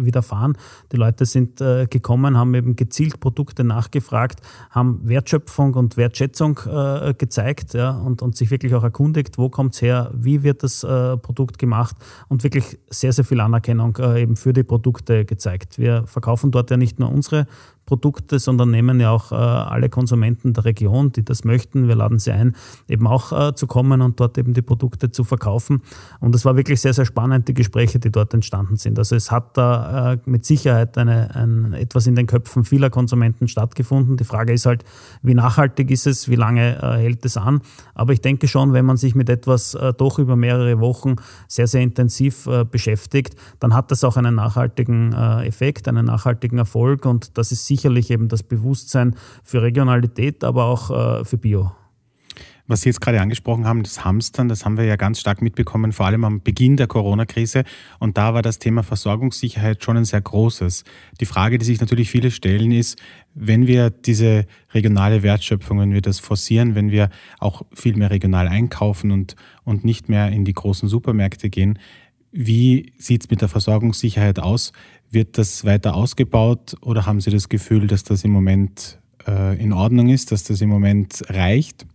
widerfahren. 0.06 0.58
Die 0.92 0.98
Leute 0.98 1.26
sind 1.26 1.62
gekommen, 1.90 2.38
haben 2.38 2.41
eben 2.54 2.76
gezielt 2.76 3.20
Produkte 3.20 3.64
nachgefragt, 3.64 4.42
haben 4.70 5.02
Wertschöpfung 5.04 5.74
und 5.76 5.98
Wertschätzung 5.98 6.60
äh, 6.66 7.14
gezeigt 7.14 7.74
ja, 7.74 7.92
und, 7.92 8.22
und 8.22 8.36
sich 8.36 8.52
wirklich 8.52 8.74
auch 8.76 8.84
erkundigt, 8.84 9.38
wo 9.38 9.50
kommt 9.50 9.76
es 9.76 9.82
her, 9.82 10.12
wie 10.14 10.44
wird 10.44 10.64
das 10.64 10.84
äh, 10.84 11.18
Produkt 11.18 11.60
gemacht 11.60 11.96
und 12.28 12.44
wirklich 12.44 12.80
sehr, 12.90 13.14
sehr 13.14 13.26
viel 13.26 13.40
Anerkennung 13.40 13.98
äh, 13.98 14.22
eben 14.22 14.36
für 14.36 14.54
die 14.54 14.64
Produkte 14.64 15.26
gezeigt. 15.26 15.78
Wir 15.78 16.06
verkaufen 16.08 16.52
dort 16.52 16.72
ja 16.72 16.78
nicht 16.78 17.00
nur 17.00 17.12
unsere 17.12 17.48
Produkte, 17.92 18.40
sondern 18.40 18.72
nehmen 18.72 19.02
ja 19.02 19.10
auch 19.12 19.34
äh, 19.34 19.36
alle 19.36 19.90
Konsumenten 19.90 20.54
der 20.54 20.64
Region, 20.64 21.12
die 21.12 21.26
das 21.26 21.44
möchten. 21.44 21.90
Wir 21.90 21.96
laden 21.96 22.20
sie 22.20 22.32
ein, 22.32 22.56
eben 22.88 23.06
auch 23.06 23.34
äh, 23.34 23.54
zu 23.54 23.68
kommen 23.68 24.00
und 24.00 24.18
dort 24.18 24.38
eben 24.38 24.54
die 24.54 24.62
Produkte 24.62 25.12
zu 25.12 25.26
verkaufen. 25.26 25.82
Und 26.22 26.34
es 26.34 26.46
war 26.46 26.56
wirklich 26.56 26.80
sehr, 26.80 26.94
sehr 26.94 27.04
spannend, 27.04 27.50
die 27.50 27.54
Gespräche, 27.54 28.00
die 28.00 28.10
dort 28.10 28.34
entstanden 28.34 28.78
sind. 28.78 28.98
Also 28.98 29.18
es 29.18 29.30
hat 29.30 29.58
da 29.58 30.14
äh, 30.14 30.18
mit 30.24 30.46
Sicherheit 30.46 30.98
eine, 30.98 31.36
ein, 31.36 31.74
etwas 31.74 32.08
in 32.08 32.16
den 32.16 32.28
Köpfen 32.28 32.64
vieler 32.64 32.90
Konsumenten 32.90 33.50
stattgefunden. 33.50 34.16
Die 34.16 34.24
Frage 34.24 34.54
ist 34.54 34.66
halt, 34.66 34.86
wie 35.22 35.34
nachhaltig 35.34 35.92
ist 35.92 36.08
es, 36.08 36.30
wie 36.30 36.36
lange 36.36 36.78
äh, 36.82 37.02
hält 37.02 37.26
es 37.26 37.36
an. 37.36 37.60
Aber 37.94 38.14
ich 38.14 38.22
denke 38.22 38.48
schon, 38.48 38.72
wenn 38.72 38.86
man 38.86 38.96
sich 38.96 39.16
mit 39.16 39.28
etwas 39.28 39.74
äh, 39.74 39.92
doch 39.92 40.18
über 40.18 40.38
mehrere 40.38 40.80
Wochen 40.80 41.18
sehr, 41.50 41.68
sehr 41.68 41.82
intensiv 41.82 42.48
äh, 42.48 42.64
beschäftigt, 42.64 43.36
dann 43.60 43.74
hat 43.74 43.92
das 43.92 44.06
auch 44.06 44.16
einen 44.16 44.36
nachhaltigen 44.36 45.12
Effekt, 45.12 45.90
einen 45.90 46.06
nachhaltigen 46.06 46.58
Erfolg 46.58 47.06
und 47.06 47.38
das 47.38 47.52
ist 47.52 47.66
sicher 47.66 47.81
sicherlich 47.82 48.12
eben 48.12 48.28
das 48.28 48.44
Bewusstsein 48.44 49.16
für 49.44 49.62
Regionalität, 49.62 50.44
aber 50.44 50.66
auch 50.66 50.92
äh, 51.22 51.26
für 51.26 51.38
Bio. 51.38 51.72
Was 52.68 52.82
Sie 52.82 52.90
jetzt 52.90 53.02
gerade 53.02 53.20
angesprochen 53.20 53.66
haben, 53.66 53.84
das 53.84 54.06
Hamstern, 54.06 54.48
das 54.48 54.64
haben 54.64 54.78
wir 54.78 54.86
ja 54.86 54.96
ganz 54.96 55.20
stark 55.20 55.42
mitbekommen, 55.42 55.92
vor 55.92 56.06
allem 56.06 56.24
am 56.24 56.42
Beginn 56.42 56.78
der 56.78 56.88
Corona-Krise. 56.88 57.64
Und 58.00 58.18
da 58.18 58.34
war 58.34 58.42
das 58.42 58.60
Thema 58.60 58.82
Versorgungssicherheit 58.84 59.84
schon 59.84 59.98
ein 59.98 60.06
sehr 60.06 60.22
großes. 60.22 60.86
Die 61.20 61.26
Frage, 61.26 61.58
die 61.58 61.66
sich 61.66 61.82
natürlich 61.82 62.10
viele 62.10 62.32
stellen, 62.32 62.72
ist, 62.72 62.98
wenn 63.34 63.68
wir 63.68 63.90
diese 63.90 64.46
regionale 64.74 65.22
Wertschöpfung, 65.22 65.80
wenn 65.80 65.92
wir 65.92 66.02
das 66.02 66.20
forcieren, 66.20 66.76
wenn 66.76 66.92
wir 66.92 67.10
auch 67.40 67.64
viel 67.74 67.98
mehr 67.98 68.12
regional 68.12 68.48
einkaufen 68.48 69.12
und, 69.12 69.36
und 69.66 69.84
nicht 69.84 70.08
mehr 70.08 70.30
in 70.30 70.46
die 70.46 70.54
großen 70.54 70.88
Supermärkte 70.88 71.50
gehen, 71.50 71.78
wie 72.32 72.94
sieht 72.98 73.24
es 73.24 73.30
mit 73.30 73.42
der 73.42 73.50
Versorgungssicherheit 73.50 74.40
aus? 74.40 74.72
Wird 75.10 75.38
das 75.38 75.66
weiter 75.66 75.94
ausgebaut 75.96 76.76
oder 76.82 77.06
haben 77.06 77.20
Sie 77.20 77.32
das 77.32 77.50
Gefühl, 77.50 77.88
dass 77.88 78.04
das 78.04 78.24
im 78.24 78.32
Moment 78.32 79.00
äh, 79.28 79.62
in 79.62 79.74
Ordnung 79.74 80.10
ist, 80.10 80.32
dass 80.32 80.44
das 80.44 80.62
im 80.62 80.70
Moment 80.70 81.22
reicht? 81.28 81.86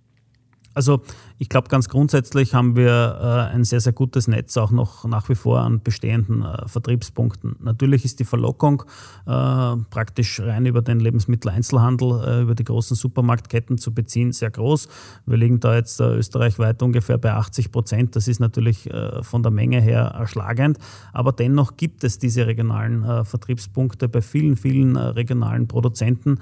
Also 0.75 1.01
ich 1.39 1.49
glaube, 1.51 1.69
ganz 1.69 1.89
grundsätzlich 1.89 2.55
haben 2.55 2.77
wir 2.77 3.19
äh, 3.21 3.55
ein 3.55 3.65
sehr, 3.65 3.81
sehr 3.81 3.93
gutes 3.93 4.27
Netz 4.27 4.57
auch 4.57 4.71
noch 4.71 5.05
nach 5.05 5.29
wie 5.29 5.35
vor 5.35 5.61
an 5.61 5.83
bestehenden 5.83 6.43
äh, 6.43 6.67
Vertriebspunkten. 6.67 7.57
Natürlich 7.61 8.07
ist 8.07 8.21
die 8.21 8.25
Verlockung 8.25 8.85
äh, 9.27 9.77
praktisch 9.91 10.41
rein 10.41 10.65
über 10.65 10.81
den 10.81 10.99
Lebensmitteleinzelhandel, 10.99 12.25
äh, 12.25 12.43
über 12.43 12.55
die 12.55 12.65
großen 12.65 12.97
Supermarktketten 12.97 13.77
zu 13.77 13.93
beziehen, 13.93 14.33
sehr 14.33 14.51
groß. 14.51 14.89
Wir 15.27 15.37
liegen 15.37 15.61
da 15.61 15.75
jetzt 15.75 16.01
äh, 16.01 16.05
österreichweit 16.05 16.83
ungefähr 16.83 17.19
bei 17.19 17.33
80 17.33 17.71
Prozent. 17.71 18.17
Das 18.17 18.29
ist 18.29 18.41
natürlich 18.41 18.91
äh, 18.91 19.23
von 19.23 19.43
der 19.43 19.53
Menge 19.53 19.81
her 19.81 20.15
erschlagend. 20.19 20.79
Aber 21.13 21.33
dennoch 21.33 21.77
gibt 21.77 22.03
es 22.05 22.19
diese 22.19 22.47
regionalen 22.47 23.25
Vertriebspunkte 23.25 24.09
bei 24.09 24.23
vielen, 24.23 24.57
vielen 24.57 24.97
regionalen 24.97 25.69
Produzenten, 25.69 26.39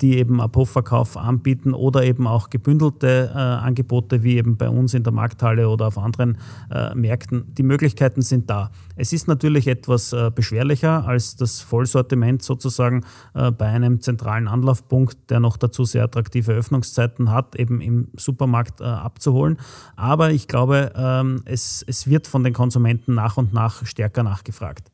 die 0.00 0.18
eben 0.18 0.40
Abhofverkauf 0.40 1.16
anbieten 1.16 1.74
oder 1.74 2.04
eben 2.04 2.26
auch 2.26 2.50
gebündelte 2.50 3.34
Angebote 3.34 4.22
wie 4.22 4.27
wie 4.28 4.36
eben 4.36 4.56
bei 4.58 4.68
uns 4.68 4.92
in 4.92 5.02
der 5.02 5.12
Markthalle 5.12 5.68
oder 5.68 5.86
auf 5.86 5.96
anderen 5.96 6.36
äh, 6.70 6.94
Märkten. 6.94 7.54
Die 7.54 7.62
Möglichkeiten 7.62 8.20
sind 8.20 8.50
da. 8.50 8.70
Es 8.94 9.12
ist 9.12 9.26
natürlich 9.26 9.66
etwas 9.66 10.12
äh, 10.12 10.30
beschwerlicher 10.34 11.06
als 11.06 11.36
das 11.36 11.60
Vollsortiment 11.60 12.42
sozusagen 12.42 13.04
äh, 13.34 13.50
bei 13.50 13.66
einem 13.66 14.02
zentralen 14.02 14.46
Anlaufpunkt, 14.46 15.30
der 15.30 15.40
noch 15.40 15.56
dazu 15.56 15.84
sehr 15.84 16.04
attraktive 16.04 16.52
Öffnungszeiten 16.52 17.30
hat, 17.30 17.56
eben 17.56 17.80
im 17.80 18.08
Supermarkt 18.16 18.82
äh, 18.82 18.84
abzuholen. 18.84 19.56
Aber 19.96 20.30
ich 20.30 20.46
glaube, 20.46 20.92
ähm, 20.94 21.40
es, 21.46 21.82
es 21.86 22.08
wird 22.08 22.26
von 22.26 22.44
den 22.44 22.52
Konsumenten 22.52 23.14
nach 23.14 23.38
und 23.38 23.54
nach 23.54 23.86
stärker 23.86 24.22
nachgefragt. 24.22 24.90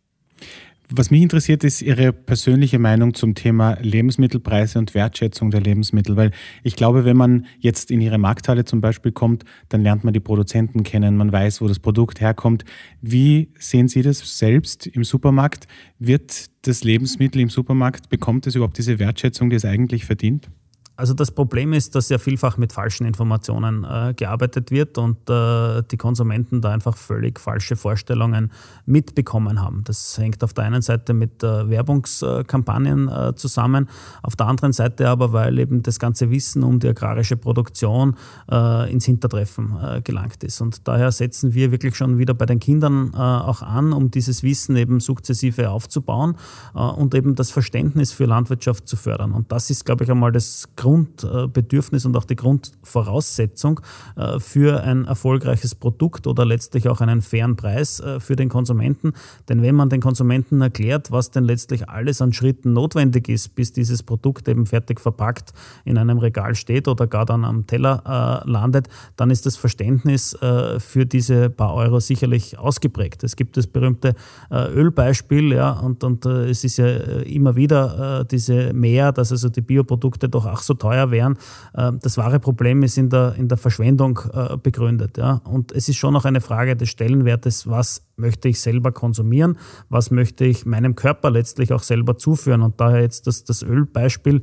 Was 0.91 1.11
mich 1.11 1.23
interessiert, 1.23 1.65
ist 1.65 1.81
Ihre 1.81 2.13
persönliche 2.13 2.79
Meinung 2.79 3.15
zum 3.15 3.35
Thema 3.35 3.79
Lebensmittelpreise 3.81 4.79
und 4.79 4.93
Wertschätzung 4.95 5.51
der 5.51 5.63
Lebensmittel, 5.63 6.17
weil 6.17 6.31
ich 6.63 6.77
glaube, 6.77 7.07
wenn 7.07 7.17
man 7.17 7.47
jetzt 7.59 7.91
in 7.91 8.03
Ihre 8.03 8.19
Markthalle 8.19 8.67
zum 8.67 8.83
Beispiel 8.83 9.11
kommt, 9.11 9.45
dann 9.71 9.83
lernt 9.83 10.05
man 10.05 10.13
die 10.13 10.21
Produzenten 10.21 10.83
kennen, 10.83 11.17
man 11.17 11.33
weiß, 11.33 11.63
wo 11.63 11.69
das 11.69 11.79
Produkt 11.79 12.21
herkommt. 12.21 12.67
Wie 13.01 13.51
sehen 13.59 13.89
Sie 13.89 14.03
das 14.03 14.39
selbst 14.39 14.87
im 14.87 15.05
Supermarkt? 15.05 15.69
Wird 15.99 16.51
das 16.67 16.85
Lebensmittel 16.85 17.41
im 17.41 17.49
Supermarkt, 17.49 18.11
bekommt 18.11 18.47
es 18.47 18.55
überhaupt 18.55 18.77
diese 18.77 18.99
Wertschätzung, 18.99 19.49
die 19.49 19.57
es 19.57 19.65
eigentlich 19.65 20.05
verdient? 20.05 20.51
Also 20.97 21.13
das 21.13 21.33
Problem 21.33 21.73
ist, 21.73 21.97
dass 21.97 22.09
ja 22.09 22.19
vielfach 22.19 22.57
mit 22.57 22.73
falschen 22.73 23.05
Informationen 23.05 23.83
äh, 23.83 24.15
gearbeitet 24.15 24.71
wird 24.71 24.97
und 24.97 25.29
äh, 25.29 25.83
die 25.91 25.97
Konsumenten 25.97 26.61
da 26.61 26.71
einfach 26.71 26.97
völlig 26.97 27.41
falsche 27.41 27.75
Vorstellungen 27.75 28.53
mitbekommen 28.87 29.61
haben. 29.61 29.83
Das 29.85 30.17
hängt 30.19 30.45
auf 30.45 30.55
der 30.55 30.65
einen 30.65 30.83
Seite 30.83 31.13
mit 31.13 31.43
äh, 31.43 31.69
Werbungskampagnen 31.69 33.09
äh, 33.09 33.35
zusammen, 33.35 33.89
auf 34.23 34.37
der 34.37 34.47
anderen 34.47 34.73
Seite 34.73 35.09
aber, 35.09 35.33
weil 35.33 35.59
eben 35.59 35.83
das 35.83 35.99
ganze 35.99 36.31
Wissen 36.31 36.63
um 36.63 36.79
die 36.79 36.89
agrarische 36.89 37.37
Produktion 37.37 38.17
äh, 38.49 38.93
ins 38.93 39.07
Hintertreffen 39.07 39.77
äh, 39.83 40.01
gelangt 40.01 40.45
ist. 40.45 40.61
Und 40.61 40.87
daher 40.87 41.11
setzen 41.11 41.55
wir 41.55 41.73
wirklich 41.73 41.97
schon 41.97 42.19
wieder 42.19 42.35
bei 42.35 42.47
den 42.47 42.61
Kindern 42.61 43.15
auch 43.15 43.63
an, 43.63 43.93
um 43.93 44.11
dieses 44.11 44.43
Wissen 44.43 44.77
eben 44.77 45.01
sukzessive 45.01 45.71
aufzubauen 45.71 46.37
und 46.73 47.15
eben 47.15 47.35
das 47.35 47.51
Verständnis 47.51 48.13
für 48.13 48.25
Landwirtschaft 48.25 48.89
zu 48.89 48.97
fördern. 48.97 49.33
Und 49.33 49.51
das 49.53 49.71
ist, 49.71 49.85
glaube 49.85 50.05
ich, 50.05 50.11
einmal 50.11 50.33
das 50.33 50.69
Grundbedürfnis 50.85 52.05
und 52.05 52.15
auch 52.15 52.27
die 52.27 52.37
Grundvoraussetzung 52.37 53.81
äh, 54.17 54.39
für 54.39 54.83
ein 54.83 55.07
erfolgreiches 55.07 55.75
Produkt 55.75 56.27
oder 56.27 56.45
letztlich 56.45 56.91
auch 56.91 57.01
einen 57.01 57.23
fairen 57.23 57.57
Preis 57.57 58.01
äh, 58.01 58.21
für 58.21 58.37
den 58.37 58.51
Konsumenten. 58.51 59.15
Denn 59.49 59.63
wenn 59.63 59.75
man 59.75 59.89
den 59.89 60.03
Konsumenten 60.03 60.61
erklärt, 60.61 61.11
was 61.11 61.31
denn 61.31 61.45
letztlich 61.45 61.89
alles 61.89 62.21
an 62.21 62.35
Schritten 62.35 62.75
notwendig 62.75 63.31
ist, 63.31 63.55
bis 63.55 63.73
dieses 63.73 64.03
Produkt 64.03 64.47
eben 64.47 64.67
fertig 64.67 65.01
verpackt 65.01 65.55
in 65.87 65.97
einem 65.97 66.19
Regal 66.19 66.55
steht 66.55 66.87
oder 66.87 67.07
gar 67.07 67.25
dann 67.25 67.47
am 67.47 67.67
Teller 67.67 68.43
äh, 68.45 68.51
landet, 68.51 68.89
dann 69.17 69.31
ist 69.31 69.47
das 69.47 69.57
Verständnis 69.57 70.37
für 70.79 71.07
diese 71.07 71.49
paar 71.51 71.75
Euro 71.75 72.01
sicherlich 72.01 72.59
ausgeprägt. 72.59 73.23
Es 73.25 73.37
gibt 73.37 73.57
das 73.57 73.67
berühmte 73.67 74.15
Ölbeispiel, 74.51 75.53
ja, 75.53 75.71
und, 75.71 76.03
und 76.05 76.27
es 76.27 76.65
ist 76.65 76.77
ja 76.77 76.87
immer 76.87 77.57
wieder 77.57 78.25
diese 78.25 78.73
Mehr, 78.73 79.13
dass 79.13 79.31
also 79.31 79.49
die 79.49 79.61
Bioprodukte 79.61 80.29
doch 80.29 80.47
auch 80.47 80.61
so 80.61 80.74
teuer 80.79 81.11
wären. 81.11 81.39
Ähm, 81.77 81.99
das 82.03 82.17
wahre 82.17 82.41
Problem 82.41 82.83
ist 82.83 82.99
in 82.99 83.11
der, 83.11 83.35
in 83.37 83.49
der 83.49 83.59
Verschwendung 83.59 84.21
äh, 84.33 84.57
begründet. 84.57 85.19
Ja? 85.19 85.41
Und 85.45 85.73
es 85.73 85.89
ist 85.89 85.97
schon 85.97 86.13
noch 86.13 86.25
eine 86.25 86.41
Frage 86.41 86.77
des 86.77 86.89
Stellenwertes, 86.89 87.69
was 87.69 88.07
möchte 88.17 88.49
ich 88.49 88.61
selber 88.61 88.93
konsumieren, 88.93 89.59
was 89.89 90.11
möchte 90.11 90.45
ich 90.45 90.67
meinem 90.67 90.95
Körper 90.95 91.31
letztlich 91.31 91.73
auch 91.73 91.83
selber 91.83 92.17
zuführen. 92.17 92.63
Und 92.63 92.81
daher 92.81 93.01
jetzt 93.01 93.27
das, 93.27 93.45
das 93.45 93.63
Ölbeispiel 93.63 94.37
äh, 94.37 94.43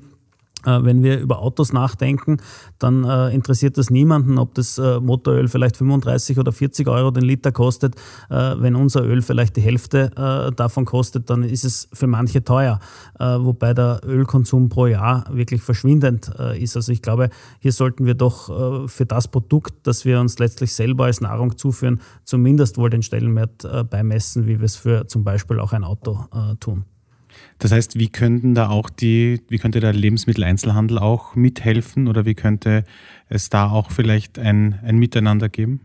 wenn 0.66 1.04
wir 1.04 1.20
über 1.20 1.40
Autos 1.40 1.74
nachdenken, 1.74 2.38
dann 2.80 3.04
äh, 3.04 3.34
interessiert 3.34 3.78
das 3.78 3.90
niemanden, 3.90 4.38
ob 4.38 4.56
das 4.56 4.78
äh, 4.78 5.00
Motoröl 5.00 5.48
vielleicht 5.48 5.78
35 5.78 6.40
oder 6.40 6.52
40 6.52 6.88
Euro 6.88 7.12
den 7.12 7.24
Liter 7.24 7.52
kostet. 7.52 7.96
Äh, 8.30 8.56
wenn 8.58 8.76
unser 8.76 9.04
Öl 9.04 9.22
vielleicht 9.22 9.56
die 9.58 9.62
Hälfte 9.62 10.12
äh, 10.16 10.56
davon 10.56 10.86
kostet, 10.86 11.30
dann 11.30 11.44
ist 11.44 11.64
es 11.64 11.90
für 11.94 12.08
manche 12.08 12.44
teuer, 12.44 12.80
äh, 13.20 13.24
wobei 13.24 13.74
der 13.74 14.02
Ölkonsum 14.06 14.70
pro 14.70 14.88
Jahr 14.88 15.26
wirklich 15.32 15.62
verschwindend 15.62 16.30
ist. 16.58 16.76
Also 16.76 16.92
ich 16.92 17.02
glaube, 17.02 17.30
hier 17.60 17.72
sollten 17.72 18.06
wir 18.06 18.14
doch 18.14 18.90
für 18.90 19.06
das 19.06 19.28
Produkt, 19.28 19.74
das 19.84 20.06
wir 20.06 20.20
uns 20.20 20.40
letztlich 20.40 20.74
selber 20.74 21.06
als 21.06 21.22
Nahrung 21.22 21.58
zuführen, 21.58 22.02
zumindest 22.24 22.78
wohl 22.78 22.90
den 22.90 23.04
Stellenwert 23.04 23.90
beimessen, 23.90 24.48
wie 24.48 24.60
wir 24.60 24.66
es 24.66 24.76
für 24.76 25.08
zum 25.08 25.24
Beispiel 25.24 25.60
auch 25.60 25.74
ein 25.74 25.84
Auto 25.84 26.26
tun. 26.60 26.86
Das 27.60 27.72
heißt, 27.72 28.00
wie 28.00 28.10
könnten 28.10 28.56
da 28.56 28.70
auch 28.70 28.90
die, 28.90 29.42
wie 29.50 29.58
könnte 29.58 29.80
der 29.80 29.94
Lebensmitteleinzelhandel 29.94 30.98
auch 30.98 31.36
mithelfen 31.36 32.08
oder 32.08 32.26
wie 32.26 32.36
könnte 32.36 32.84
es 33.30 33.50
da 33.50 33.70
auch 33.70 33.92
vielleicht 33.92 34.40
ein, 34.40 34.80
ein 34.84 34.98
Miteinander 34.98 35.50
geben? 35.50 35.82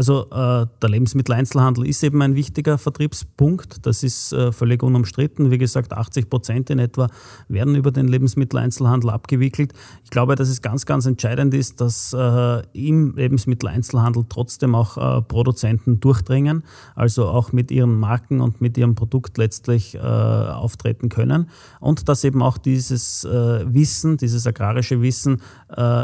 Also 0.00 0.30
äh, 0.30 0.66
der 0.80 0.88
Lebensmitteleinzelhandel 0.88 1.86
ist 1.86 2.02
eben 2.02 2.22
ein 2.22 2.34
wichtiger 2.34 2.78
Vertriebspunkt. 2.78 3.84
Das 3.84 4.02
ist 4.02 4.32
äh, 4.32 4.50
völlig 4.50 4.82
unumstritten. 4.82 5.50
Wie 5.50 5.58
gesagt, 5.58 5.92
80 5.92 6.30
Prozent 6.30 6.70
in 6.70 6.78
etwa 6.78 7.08
werden 7.48 7.74
über 7.74 7.90
den 7.90 8.08
Lebensmitteleinzelhandel 8.08 9.10
abgewickelt. 9.10 9.74
Ich 10.02 10.08
glaube, 10.08 10.36
dass 10.36 10.48
es 10.48 10.62
ganz, 10.62 10.86
ganz 10.86 11.04
entscheidend 11.04 11.52
ist, 11.52 11.82
dass 11.82 12.14
äh, 12.14 12.62
im 12.72 13.14
Lebensmitteleinzelhandel 13.14 14.24
trotzdem 14.26 14.74
auch 14.74 14.96
äh, 14.96 15.20
Produzenten 15.20 16.00
durchdringen, 16.00 16.64
also 16.94 17.26
auch 17.28 17.52
mit 17.52 17.70
ihren 17.70 17.94
Marken 18.00 18.40
und 18.40 18.62
mit 18.62 18.78
ihrem 18.78 18.94
Produkt 18.94 19.36
letztlich 19.36 19.96
äh, 19.96 19.98
auftreten 19.98 21.10
können 21.10 21.50
und 21.78 22.08
dass 22.08 22.24
eben 22.24 22.40
auch 22.40 22.56
dieses 22.56 23.24
äh, 23.24 23.30
Wissen, 23.70 24.16
dieses 24.16 24.46
agrarische 24.46 25.02
Wissen 25.02 25.42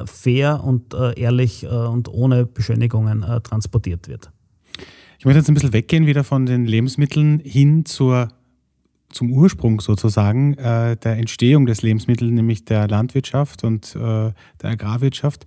fair 0.07 0.63
und 0.65 0.95
ehrlich 1.17 1.67
und 1.67 2.09
ohne 2.09 2.47
Beschönigungen 2.47 3.23
transportiert 3.43 3.67
transportiert 3.67 4.09
wird. 4.09 4.31
Ich 5.19 5.25
möchte 5.25 5.39
jetzt 5.39 5.49
ein 5.49 5.55
bisschen 5.55 5.73
weggehen 5.73 6.07
wieder 6.07 6.25
von 6.25 6.47
den 6.47 6.67
Lebensmitteln 6.67 7.41
hin 7.41 7.85
zur, 7.85 8.29
zum 9.09 9.33
Ursprung 9.33 9.81
sozusagen 9.81 10.55
äh, 10.55 10.97
der 10.97 11.17
Entstehung 11.17 11.67
des 11.67 11.83
Lebensmittels, 11.83 12.31
nämlich 12.31 12.65
der 12.65 12.87
Landwirtschaft 12.87 13.65
und 13.65 13.97
äh, 13.97 13.99
der 13.99 14.71
Agrarwirtschaft. 14.71 15.47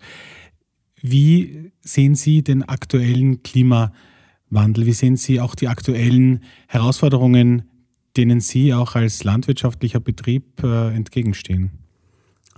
Wie 1.02 1.72
sehen 1.82 2.16
Sie 2.16 2.44
den 2.44 2.64
aktuellen 2.64 3.44
Klimawandel? 3.44 4.86
Wie 4.86 4.94
sehen 4.94 5.16
Sie 5.16 5.40
auch 5.40 5.56
die 5.56 5.68
aktuellen 5.68 6.44
Herausforderungen, 6.68 7.64
denen 8.18 8.42
Sie 8.42 8.74
auch 8.74 8.96
als 8.96 9.24
landwirtschaftlicher 9.24 10.00
Betrieb 10.00 10.64
äh, 10.64 10.94
entgegenstehen? 10.94 11.79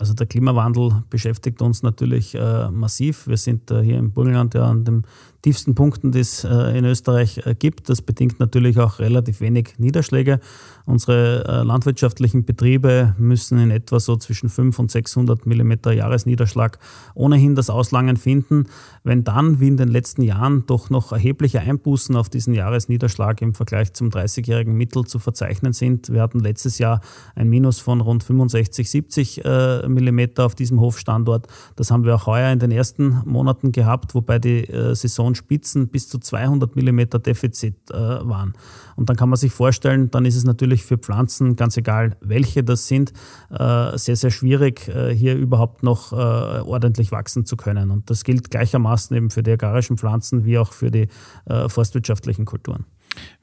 Also 0.01 0.15
der 0.15 0.25
Klimawandel 0.25 1.03
beschäftigt 1.11 1.61
uns 1.61 1.83
natürlich 1.83 2.33
äh, 2.33 2.71
massiv. 2.71 3.27
Wir 3.27 3.37
sind 3.37 3.69
äh, 3.69 3.83
hier 3.83 3.99
im 3.99 4.11
Burgenland 4.11 4.55
ja 4.55 4.63
an 4.63 4.83
dem 4.83 5.03
tiefsten 5.41 5.73
Punkten, 5.75 6.11
die 6.11 6.19
es 6.19 6.43
äh, 6.43 6.77
in 6.77 6.85
Österreich 6.85 7.45
äh, 7.45 7.55
gibt. 7.55 7.89
Das 7.89 8.01
bedingt 8.01 8.39
natürlich 8.39 8.79
auch 8.79 8.99
relativ 8.99 9.41
wenig 9.41 9.75
Niederschläge. 9.77 10.39
Unsere 10.85 11.45
äh, 11.45 11.63
landwirtschaftlichen 11.63 12.45
Betriebe 12.45 13.15
müssen 13.17 13.59
in 13.59 13.71
etwa 13.71 13.99
so 13.99 14.15
zwischen 14.17 14.49
500 14.49 14.79
und 14.81 14.91
600 14.91 15.45
Millimeter 15.45 15.91
Jahresniederschlag 15.91 16.79
ohnehin 17.13 17.55
das 17.55 17.69
Auslangen 17.69 18.17
finden. 18.17 18.65
Wenn 19.03 19.23
dann, 19.23 19.59
wie 19.59 19.67
in 19.67 19.77
den 19.77 19.89
letzten 19.89 20.21
Jahren, 20.21 20.65
doch 20.65 20.89
noch 20.89 21.11
erhebliche 21.11 21.59
Einbußen 21.59 22.15
auf 22.15 22.29
diesen 22.29 22.53
Jahresniederschlag 22.53 23.41
im 23.41 23.53
Vergleich 23.53 23.93
zum 23.93 24.09
30-jährigen 24.09 24.73
Mittel 24.75 25.05
zu 25.05 25.19
verzeichnen 25.19 25.73
sind, 25.73 26.11
wir 26.11 26.21
hatten 26.21 26.39
letztes 26.39 26.77
Jahr 26.79 27.01
ein 27.35 27.49
Minus 27.49 27.79
von 27.79 28.01
rund 28.01 28.23
65, 28.23 28.89
70 28.89 29.41
Millimeter 29.87 30.45
auf 30.45 30.55
diesem 30.55 30.79
Hofstandort. 30.79 31.47
Das 31.75 31.91
haben 31.91 32.05
wir 32.05 32.15
auch 32.15 32.25
heuer 32.25 32.51
in 32.51 32.59
den 32.59 32.71
ersten 32.71 33.21
Monaten 33.25 33.71
gehabt, 33.71 34.15
wobei 34.15 34.39
die 34.39 34.67
Saison 34.93 35.30
Spitzen 35.35 35.87
bis 35.89 36.09
zu 36.09 36.19
200 36.19 36.75
mm 36.75 37.01
Defizit 37.23 37.75
äh, 37.91 37.93
waren. 37.93 38.53
Und 38.95 39.09
dann 39.09 39.17
kann 39.17 39.29
man 39.29 39.37
sich 39.37 39.51
vorstellen, 39.51 40.11
dann 40.11 40.25
ist 40.25 40.35
es 40.35 40.43
natürlich 40.43 40.83
für 40.83 40.97
Pflanzen, 40.97 41.55
ganz 41.55 41.77
egal 41.77 42.17
welche 42.21 42.63
das 42.63 42.87
sind, 42.87 43.13
äh, 43.49 43.97
sehr, 43.97 44.15
sehr 44.15 44.31
schwierig, 44.31 44.87
äh, 44.87 45.13
hier 45.15 45.35
überhaupt 45.35 45.83
noch 45.83 46.13
äh, 46.13 46.15
ordentlich 46.15 47.11
wachsen 47.11 47.45
zu 47.45 47.57
können. 47.57 47.91
Und 47.91 48.09
das 48.09 48.23
gilt 48.23 48.51
gleichermaßen 48.51 49.15
eben 49.15 49.29
für 49.29 49.43
die 49.43 49.51
agrarischen 49.51 49.97
Pflanzen 49.97 50.45
wie 50.45 50.57
auch 50.57 50.73
für 50.73 50.91
die 50.91 51.07
äh, 51.45 51.69
forstwirtschaftlichen 51.69 52.45
Kulturen. 52.45 52.85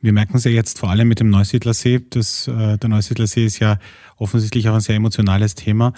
Wir 0.01 0.13
merken 0.13 0.37
es 0.37 0.45
ja 0.45 0.51
jetzt 0.51 0.79
vor 0.79 0.91
allem 0.91 1.09
mit 1.09 1.21
dem 1.21 1.31
Neusiedlersee. 1.31 2.01
Das, 2.11 2.49
äh, 2.49 2.79
der 2.79 2.89
Neusiedlersee 2.89 3.45
ist 3.45 3.59
ja 3.59 3.79
offensichtlich 4.17 4.69
auch 4.69 4.75
ein 4.75 4.81
sehr 4.81 4.97
emotionales 4.97 5.55
Thema 5.55 5.93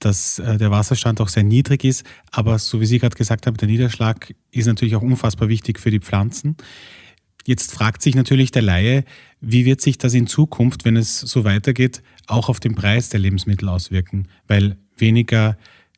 dass 0.00 0.38
äh, 0.38 0.58
der 0.58 0.70
Wasserstand 0.70 1.20
auch 1.20 1.28
sehr 1.28 1.44
niedrig 1.44 1.84
ist. 1.84 2.04
Aber 2.30 2.58
so 2.58 2.80
wie 2.80 2.86
Sie 2.86 2.98
gerade 2.98 3.16
gesagt 3.16 3.46
haben, 3.46 3.56
der 3.56 3.68
Niederschlag 3.68 4.34
ist 4.50 4.66
natürlich 4.66 4.96
auch 4.96 5.02
unfassbar 5.02 5.48
wichtig 5.48 5.78
für 5.78 5.90
die 5.90 6.00
Pflanzen. 6.00 6.56
Jetzt 7.46 7.72
fragt 7.72 8.02
sich 8.02 8.14
natürlich 8.14 8.50
der 8.50 8.62
Laie, 8.62 9.04
wie 9.40 9.64
wird 9.64 9.80
sich 9.80 9.98
das 9.98 10.14
in 10.14 10.26
Zukunft, 10.26 10.84
wenn 10.84 10.96
es 10.96 11.20
so 11.20 11.44
weitergeht, 11.44 12.02
auch 12.26 12.48
auf 12.48 12.60
den 12.60 12.74
Preis 12.74 13.08
der 13.08 13.20
Lebensmittel 13.20 13.68
auswirken? 13.68 14.28
Weil 14.46 14.76
weniger 14.96 15.56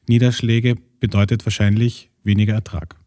Niederschläge 0.09 0.77
bedeutet 1.01 1.45
wahrscheinlich 1.45 2.11
weniger 2.23 2.55
Ertrag. 2.55 3.02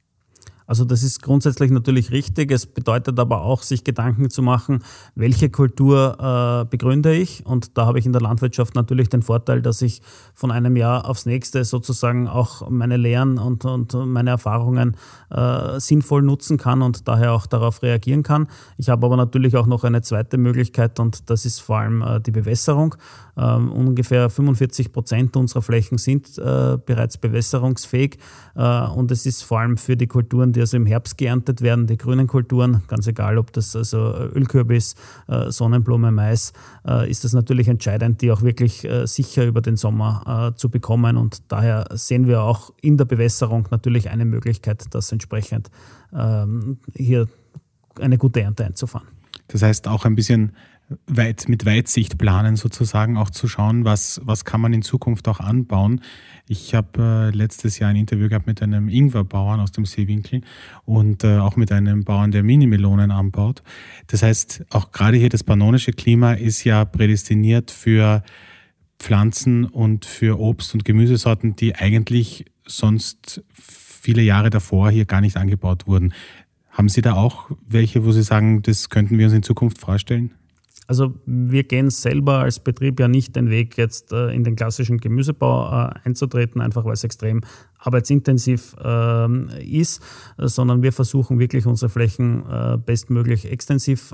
Also 0.67 0.85
das 0.85 1.03
ist 1.03 1.21
grundsätzlich 1.21 1.71
natürlich 1.71 2.11
richtig. 2.11 2.51
Es 2.51 2.65
bedeutet 2.65 3.19
aber 3.19 3.41
auch, 3.41 3.61
sich 3.61 3.83
Gedanken 3.83 4.29
zu 4.29 4.41
machen, 4.41 4.83
welche 5.15 5.49
Kultur 5.49 6.17
äh, 6.19 6.65
begründe 6.65 7.15
ich. 7.15 7.45
Und 7.45 7.77
da 7.77 7.85
habe 7.85 7.99
ich 7.99 8.05
in 8.05 8.13
der 8.13 8.21
Landwirtschaft 8.21 8.75
natürlich 8.75 9.09
den 9.09 9.21
Vorteil, 9.21 9.61
dass 9.61 9.81
ich 9.81 10.01
von 10.33 10.51
einem 10.51 10.75
Jahr 10.75 11.07
aufs 11.07 11.25
nächste 11.25 11.63
sozusagen 11.63 12.27
auch 12.27 12.69
meine 12.69 12.97
Lehren 12.97 13.37
und, 13.37 13.65
und 13.65 13.93
meine 13.93 14.31
Erfahrungen 14.31 14.97
äh, 15.29 15.79
sinnvoll 15.79 16.21
nutzen 16.21 16.57
kann 16.57 16.81
und 16.81 17.07
daher 17.07 17.33
auch 17.33 17.45
darauf 17.45 17.83
reagieren 17.83 18.23
kann. 18.23 18.47
Ich 18.77 18.89
habe 18.89 19.05
aber 19.05 19.17
natürlich 19.17 19.55
auch 19.57 19.67
noch 19.67 19.83
eine 19.83 20.01
zweite 20.01 20.37
Möglichkeit 20.37 20.99
und 20.99 21.29
das 21.29 21.45
ist 21.45 21.59
vor 21.59 21.79
allem 21.79 22.01
äh, 22.01 22.19
die 22.21 22.31
Bewässerung. 22.31 22.95
Ähm, 23.37 23.71
ungefähr 23.71 24.29
45 24.29 24.93
Prozent 24.93 25.35
unserer 25.35 25.61
Flächen 25.61 25.97
sind 25.97 26.37
äh, 26.37 26.77
bereits 26.83 27.17
bewässerungsfähig 27.17 28.17
äh, 28.55 28.87
und 28.87 29.11
es 29.11 29.25
ist 29.25 29.43
vor 29.43 29.59
allem 29.59 29.77
für 29.77 29.97
die 29.97 30.07
Kulturen, 30.07 30.53
die 30.55 30.61
also 30.61 30.77
im 30.77 30.85
Herbst 30.85 31.17
geerntet 31.17 31.61
werden, 31.61 31.87
die 31.87 31.97
grünen 31.97 32.27
Kulturen, 32.27 32.83
ganz 32.87 33.07
egal, 33.07 33.37
ob 33.37 33.51
das 33.53 33.75
also 33.75 34.13
Ölkürbis, 34.33 34.95
äh, 35.27 35.51
Sonnenblume, 35.51 36.11
Mais, 36.11 36.53
äh, 36.87 37.09
ist 37.09 37.23
das 37.23 37.33
natürlich 37.33 37.67
entscheidend, 37.67 38.21
die 38.21 38.31
auch 38.31 38.41
wirklich 38.41 38.85
äh, 38.85 39.05
sicher 39.05 39.45
über 39.45 39.61
den 39.61 39.75
Sommer 39.75 40.51
äh, 40.53 40.57
zu 40.57 40.69
bekommen 40.69 41.17
und 41.17 41.51
daher 41.51 41.87
sehen 41.91 42.27
wir 42.27 42.41
auch 42.41 42.73
in 42.81 42.97
der 42.97 43.05
Bewässerung 43.05 43.67
natürlich 43.71 44.09
eine 44.09 44.25
Möglichkeit, 44.25 44.85
das 44.91 45.11
entsprechend 45.11 45.69
ähm, 46.13 46.77
hier 46.93 47.27
eine 47.99 48.17
gute 48.17 48.41
Ernte 48.41 48.65
einzufahren. 48.65 49.07
Das 49.47 49.61
heißt 49.61 49.87
auch 49.87 50.05
ein 50.05 50.15
bisschen 50.15 50.53
weit, 51.07 51.49
mit 51.49 51.65
Weitsicht 51.65 52.17
planen 52.17 52.55
sozusagen, 52.55 53.17
auch 53.17 53.29
zu 53.29 53.47
schauen, 53.47 53.85
was, 53.85 54.21
was 54.23 54.45
kann 54.45 54.61
man 54.61 54.73
in 54.73 54.81
Zukunft 54.81 55.27
auch 55.27 55.39
anbauen. 55.39 56.01
Ich 56.47 56.75
habe 56.75 57.31
äh, 57.33 57.35
letztes 57.35 57.79
Jahr 57.79 57.89
ein 57.89 57.95
Interview 57.95 58.29
gehabt 58.29 58.45
mit 58.45 58.61
einem 58.61 58.87
Ingwerbauern 58.87 59.59
aus 59.59 59.71
dem 59.71 59.85
Seewinkel 59.85 60.41
und 60.85 61.23
äh, 61.23 61.37
auch 61.37 61.55
mit 61.55 61.71
einem 61.71 62.03
Bauern, 62.03 62.31
der 62.31 62.43
Mini-Melonen 62.43 63.11
anbaut. 63.11 63.63
Das 64.07 64.21
heißt, 64.21 64.65
auch 64.69 64.91
gerade 64.91 65.17
hier 65.17 65.29
das 65.29 65.43
pannonische 65.43 65.91
Klima 65.91 66.33
ist 66.33 66.63
ja 66.63 66.85
prädestiniert 66.85 67.71
für 67.71 68.23
Pflanzen 68.99 69.65
und 69.65 70.05
für 70.05 70.39
Obst- 70.39 70.73
und 70.73 70.85
Gemüsesorten, 70.85 71.55
die 71.55 71.75
eigentlich 71.75 72.45
sonst 72.65 73.43
viele 73.51 74.21
Jahre 74.21 74.51
davor 74.51 74.91
hier 74.91 75.05
gar 75.05 75.21
nicht 75.21 75.37
angebaut 75.37 75.87
wurden. 75.87 76.13
Haben 76.69 76.89
Sie 76.89 77.01
da 77.01 77.13
auch 77.13 77.49
welche, 77.67 78.05
wo 78.05 78.11
Sie 78.11 78.23
sagen, 78.23 78.61
das 78.61 78.89
könnten 78.89 79.17
wir 79.17 79.25
uns 79.25 79.35
in 79.35 79.43
Zukunft 79.43 79.79
vorstellen? 79.79 80.31
Also 80.87 81.15
wir 81.25 81.63
gehen 81.63 81.89
selber 81.89 82.39
als 82.39 82.59
Betrieb 82.59 82.99
ja 82.99 83.07
nicht 83.07 83.35
den 83.35 83.49
Weg, 83.49 83.77
jetzt 83.77 84.11
äh, 84.11 84.29
in 84.29 84.43
den 84.43 84.55
klassischen 84.55 84.99
Gemüsebau 84.99 85.67
äh, 85.67 85.89
einzutreten, 86.03 86.61
einfach 86.61 86.85
weil 86.85 86.93
es 86.93 87.03
extrem 87.03 87.41
arbeitsintensiv 87.85 88.75
ähm, 88.83 89.49
ist, 89.59 90.01
sondern 90.37 90.83
wir 90.83 90.91
versuchen 90.91 91.39
wirklich 91.39 91.65
unsere 91.65 91.89
Flächen 91.89 92.43
äh, 92.49 92.77
bestmöglich 92.77 93.51
extensiv 93.51 94.13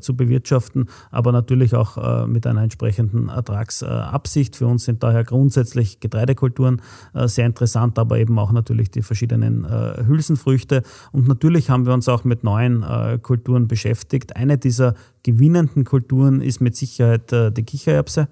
zu 0.00 0.16
bewirtschaften, 0.16 0.88
aber 1.10 1.32
natürlich 1.32 1.74
auch 1.74 2.26
mit 2.26 2.46
einer 2.46 2.62
entsprechenden 2.62 3.28
Ertragsabsicht. 3.28 4.56
Für 4.56 4.66
uns 4.66 4.84
sind 4.84 5.02
daher 5.02 5.24
grundsätzlich 5.24 6.00
Getreidekulturen 6.00 6.80
sehr 7.14 7.46
interessant, 7.46 7.98
aber 7.98 8.18
eben 8.18 8.38
auch 8.38 8.52
natürlich 8.52 8.90
die 8.90 9.02
verschiedenen 9.02 9.66
Hülsenfrüchte. 10.06 10.82
Und 11.12 11.28
natürlich 11.28 11.70
haben 11.70 11.86
wir 11.86 11.94
uns 11.94 12.08
auch 12.08 12.24
mit 12.24 12.44
neuen 12.44 12.84
Kulturen 13.22 13.68
beschäftigt. 13.68 14.36
Eine 14.36 14.58
dieser 14.58 14.94
gewinnenden 15.26 15.84
Kulturen 15.84 16.40
ist 16.40 16.60
mit 16.60 16.76
Sicherheit 16.76 17.32
äh, 17.32 17.50
die 17.50 17.64
Kichererbse. 17.64 18.28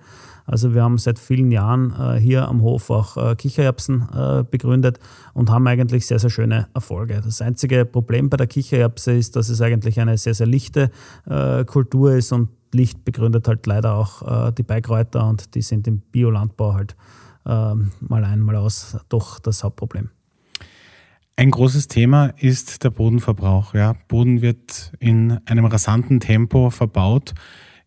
Also 0.46 0.74
wir 0.74 0.82
haben 0.82 0.98
seit 0.98 1.18
vielen 1.18 1.50
Jahren 1.50 1.94
äh, 1.98 2.18
hier 2.18 2.48
am 2.48 2.62
Hof 2.62 2.90
auch 2.90 3.16
äh, 3.16 3.34
Kichererbsen 3.34 4.06
begründet 4.50 4.98
und 5.32 5.50
haben 5.50 5.66
eigentlich 5.66 6.06
sehr, 6.06 6.18
sehr 6.18 6.30
schöne 6.30 6.68
Erfolge. 6.74 7.20
Das 7.24 7.40
einzige 7.40 7.84
Problem 7.84 8.28
bei 8.30 8.36
der 8.36 8.46
Kichererbse 8.46 9.12
ist, 9.12 9.36
dass 9.36 9.48
es 9.48 9.60
eigentlich 9.60 10.00
eine 10.00 10.18
sehr, 10.18 10.34
sehr 10.34 10.46
lichte 10.46 10.90
Kultur 11.66 12.12
ist 12.12 12.32
und 12.32 12.48
Licht 12.72 13.04
begründet 13.04 13.48
halt 13.48 13.66
leider 13.66 13.94
auch 13.94 14.50
die 14.52 14.62
Beikräuter 14.62 15.28
und 15.28 15.54
die 15.54 15.62
sind 15.62 15.86
im 15.86 16.00
Biolandbau 16.00 16.74
halt 16.74 16.96
ähm, 17.46 17.92
mal 18.00 18.24
ein, 18.24 18.40
mal 18.40 18.56
aus 18.56 18.96
doch 19.08 19.38
das 19.38 19.64
Hauptproblem. 19.64 20.10
Ein 21.36 21.50
großes 21.50 21.88
Thema 21.88 22.26
ist 22.38 22.84
der 22.84 22.90
Bodenverbrauch. 22.90 23.74
Ja. 23.74 23.94
Boden 24.08 24.40
wird 24.40 24.92
in 25.00 25.40
einem 25.46 25.64
rasanten 25.64 26.20
Tempo 26.20 26.70
verbaut 26.70 27.34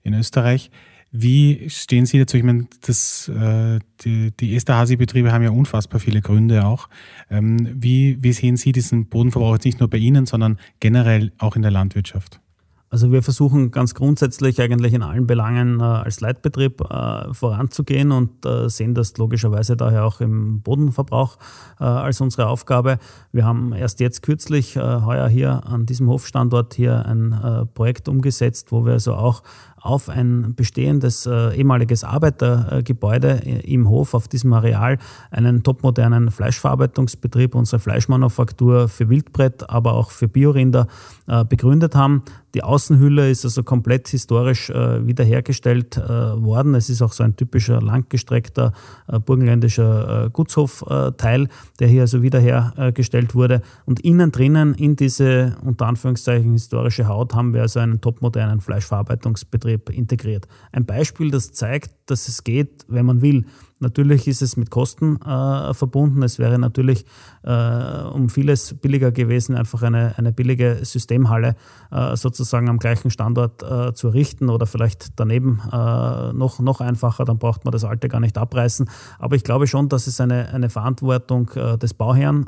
in 0.03 0.13
Österreich. 0.13 0.69
Wie 1.11 1.69
stehen 1.69 2.05
Sie 2.05 2.19
dazu? 2.19 2.37
Ich 2.37 2.43
meine, 2.43 2.67
das, 2.81 3.29
äh, 3.29 3.79
die, 4.01 4.31
die 4.31 4.55
Esterhazy-Betriebe 4.55 5.31
haben 5.31 5.43
ja 5.43 5.51
unfassbar 5.51 5.99
viele 5.99 6.21
Gründe 6.21 6.65
auch. 6.65 6.89
Ähm, 7.29 7.69
wie, 7.81 8.17
wie 8.21 8.33
sehen 8.33 8.57
Sie 8.57 8.73
diesen 8.73 9.07
Bodenverbrauch 9.07 9.53
jetzt 9.53 9.65
nicht 9.65 9.79
nur 9.79 9.89
bei 9.89 9.97
Ihnen, 9.97 10.25
sondern 10.25 10.59
generell 10.79 11.31
auch 11.37 11.55
in 11.55 11.61
der 11.61 11.71
Landwirtschaft? 11.71 12.41
Also 12.89 13.11
wir 13.11 13.21
versuchen 13.21 13.71
ganz 13.71 13.95
grundsätzlich 13.95 14.61
eigentlich 14.61 14.93
in 14.93 15.03
allen 15.03 15.27
Belangen 15.27 15.81
äh, 15.81 15.83
als 15.83 16.21
Leitbetrieb 16.21 16.79
äh, 16.79 17.33
voranzugehen 17.33 18.13
und 18.13 18.45
äh, 18.45 18.69
sehen 18.69 18.93
das 18.93 19.17
logischerweise 19.17 19.75
daher 19.75 20.05
auch 20.05 20.21
im 20.21 20.61
Bodenverbrauch 20.61 21.37
äh, 21.81 21.83
als 21.83 22.21
unsere 22.21 22.47
Aufgabe. 22.47 22.97
Wir 23.33 23.43
haben 23.43 23.73
erst 23.73 23.99
jetzt 23.99 24.21
kürzlich, 24.21 24.77
äh, 24.77 24.79
heuer 24.79 25.27
hier 25.27 25.65
an 25.65 25.85
diesem 25.85 26.07
Hofstandort 26.07 26.75
hier 26.75 27.05
ein 27.05 27.33
äh, 27.33 27.65
Projekt 27.65 28.07
umgesetzt, 28.07 28.71
wo 28.71 28.85
wir 28.85 28.93
also 28.93 29.15
auch 29.15 29.43
auf 29.79 30.09
ein 30.09 30.55
bestehendes 30.55 31.25
äh, 31.25 31.55
ehemaliges 31.55 32.03
Arbeitergebäude 32.03 33.41
äh, 33.45 33.73
im 33.73 33.87
Hof 33.89 34.13
auf 34.13 34.27
diesem 34.27 34.53
Areal 34.53 34.97
einen 35.29 35.63
topmodernen 35.63 36.31
Fleischverarbeitungsbetrieb, 36.31 37.53
unsere 37.53 37.79
Fleischmanufaktur 37.79 38.89
für 38.89 39.09
Wildbrett, 39.09 39.69
aber 39.69 39.93
auch 39.93 40.11
für 40.11 40.27
Biorinder 40.27 40.87
äh, 41.27 41.45
begründet 41.45 41.95
haben. 41.95 42.23
Die 42.55 42.63
Außenhülle 42.63 43.29
ist 43.29 43.45
also 43.45 43.61
komplett 43.61 44.07
historisch 44.07 44.71
äh, 44.71 45.05
wiederhergestellt 45.05 45.97
äh, 45.97 46.01
worden. 46.09 46.73
Es 46.73 46.89
ist 46.89 47.03
auch 47.03 47.13
so 47.13 47.23
ein 47.23 47.35
typischer 47.35 47.81
langgestreckter 47.81 48.73
äh, 49.07 49.19
burgenländischer 49.19 50.29
Gutshofteil, 50.31 51.49
der 51.79 51.87
hier 51.87 52.01
also 52.01 52.23
wiederhergestellt 52.23 53.35
wurde. 53.35 53.61
Und 53.85 53.99
innen 53.99 54.31
drinnen 54.31 54.73
in 54.73 54.95
diese 54.95 55.55
unter 55.63 55.85
Anführungszeichen 55.85 56.53
historische 56.53 57.07
Haut 57.07 57.35
haben 57.35 57.53
wir 57.53 57.61
also 57.61 57.79
einen 57.79 58.01
topmodernen 58.01 58.61
Fleischverarbeitungsbetrieb 58.61 59.66
Betrieb 59.67 59.89
integriert. 59.89 60.47
Ein 60.71 60.85
Beispiel, 60.85 61.29
das 61.29 61.51
zeigt, 61.51 61.91
dass 62.05 62.27
es 62.27 62.43
geht, 62.43 62.85
wenn 62.87 63.05
man 63.05 63.21
will. 63.21 63.45
Natürlich 63.79 64.27
ist 64.27 64.41
es 64.41 64.57
mit 64.57 64.71
Kosten 64.71 65.21
äh, 65.21 65.73
verbunden. 65.73 66.23
Es 66.23 66.39
wäre 66.39 66.57
natürlich 66.57 67.05
äh, 67.43 68.01
um 68.11 68.29
vieles 68.29 68.73
billiger 68.73 69.11
gewesen, 69.11 69.55
einfach 69.55 69.83
eine, 69.83 70.17
eine 70.17 70.31
billige 70.31 70.79
Systemhalle 70.83 71.55
äh, 71.91 72.15
sozusagen 72.15 72.69
am 72.69 72.79
gleichen 72.79 73.11
Standort 73.11 73.61
äh, 73.61 73.93
zu 73.93 74.07
errichten 74.07 74.49
oder 74.49 74.65
vielleicht 74.65 75.19
daneben 75.19 75.61
äh, 75.71 76.33
noch, 76.33 76.59
noch 76.59 76.81
einfacher, 76.81 77.23
dann 77.23 77.37
braucht 77.37 77.65
man 77.65 77.71
das 77.71 77.83
alte 77.83 78.09
gar 78.09 78.19
nicht 78.19 78.37
abreißen. 78.37 78.89
Aber 79.19 79.35
ich 79.35 79.43
glaube 79.43 79.67
schon, 79.67 79.89
dass 79.89 80.07
es 80.07 80.19
eine, 80.19 80.49
eine 80.49 80.69
Verantwortung 80.69 81.51
äh, 81.55 81.77
des 81.77 81.93
Bauherrn 81.93 82.45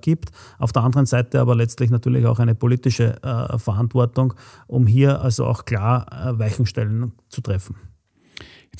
gibt. 0.00 0.30
Auf 0.58 0.72
der 0.72 0.82
anderen 0.82 1.06
Seite 1.06 1.40
aber 1.40 1.54
letztlich 1.54 1.90
natürlich 1.90 2.26
auch 2.26 2.38
eine 2.38 2.54
politische 2.54 3.16
Verantwortung, 3.56 4.34
um 4.66 4.86
hier 4.86 5.20
also 5.20 5.46
auch 5.46 5.64
klar 5.64 6.06
Weichenstellen 6.38 7.12
zu 7.28 7.40
treffen. 7.40 7.89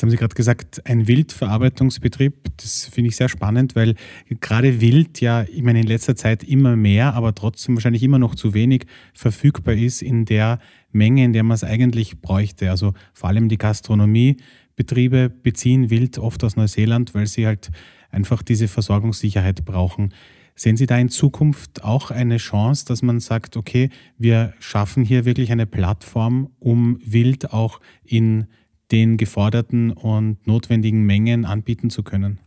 Jetzt 0.00 0.04
haben 0.04 0.10
Sie 0.12 0.16
gerade 0.16 0.34
gesagt, 0.34 0.86
ein 0.86 1.08
Wildverarbeitungsbetrieb. 1.08 2.32
Das 2.56 2.86
finde 2.86 3.10
ich 3.10 3.16
sehr 3.16 3.28
spannend, 3.28 3.76
weil 3.76 3.96
gerade 4.40 4.80
Wild 4.80 5.20
ja, 5.20 5.42
ich 5.42 5.62
meine, 5.62 5.80
in 5.80 5.86
letzter 5.86 6.16
Zeit 6.16 6.42
immer 6.42 6.74
mehr, 6.74 7.12
aber 7.12 7.34
trotzdem 7.34 7.76
wahrscheinlich 7.76 8.02
immer 8.02 8.18
noch 8.18 8.34
zu 8.34 8.54
wenig 8.54 8.86
verfügbar 9.12 9.74
ist 9.74 10.00
in 10.00 10.24
der 10.24 10.58
Menge, 10.90 11.22
in 11.22 11.34
der 11.34 11.42
man 11.42 11.54
es 11.54 11.64
eigentlich 11.64 12.22
bräuchte. 12.22 12.70
Also 12.70 12.94
vor 13.12 13.28
allem 13.28 13.50
die 13.50 13.58
Gastronomiebetriebe 13.58 15.28
beziehen 15.28 15.90
Wild 15.90 16.16
oft 16.16 16.44
aus 16.44 16.56
Neuseeland, 16.56 17.14
weil 17.14 17.26
sie 17.26 17.46
halt 17.46 17.70
einfach 18.10 18.40
diese 18.40 18.68
Versorgungssicherheit 18.68 19.66
brauchen. 19.66 20.14
Sehen 20.54 20.78
Sie 20.78 20.86
da 20.86 20.98
in 20.98 21.10
Zukunft 21.10 21.84
auch 21.84 22.10
eine 22.10 22.38
Chance, 22.38 22.86
dass 22.86 23.02
man 23.02 23.20
sagt, 23.20 23.58
okay, 23.58 23.90
wir 24.16 24.54
schaffen 24.60 25.04
hier 25.04 25.26
wirklich 25.26 25.52
eine 25.52 25.66
Plattform, 25.66 26.50
um 26.58 26.98
Wild 27.04 27.52
auch 27.52 27.80
in 28.02 28.46
den 28.92 29.16
geforderten 29.16 29.90
und 29.90 30.46
notwendigen 30.46 31.04
Mengen 31.04 31.44
anbieten 31.44 31.90
zu 31.90 32.02
können? 32.02 32.38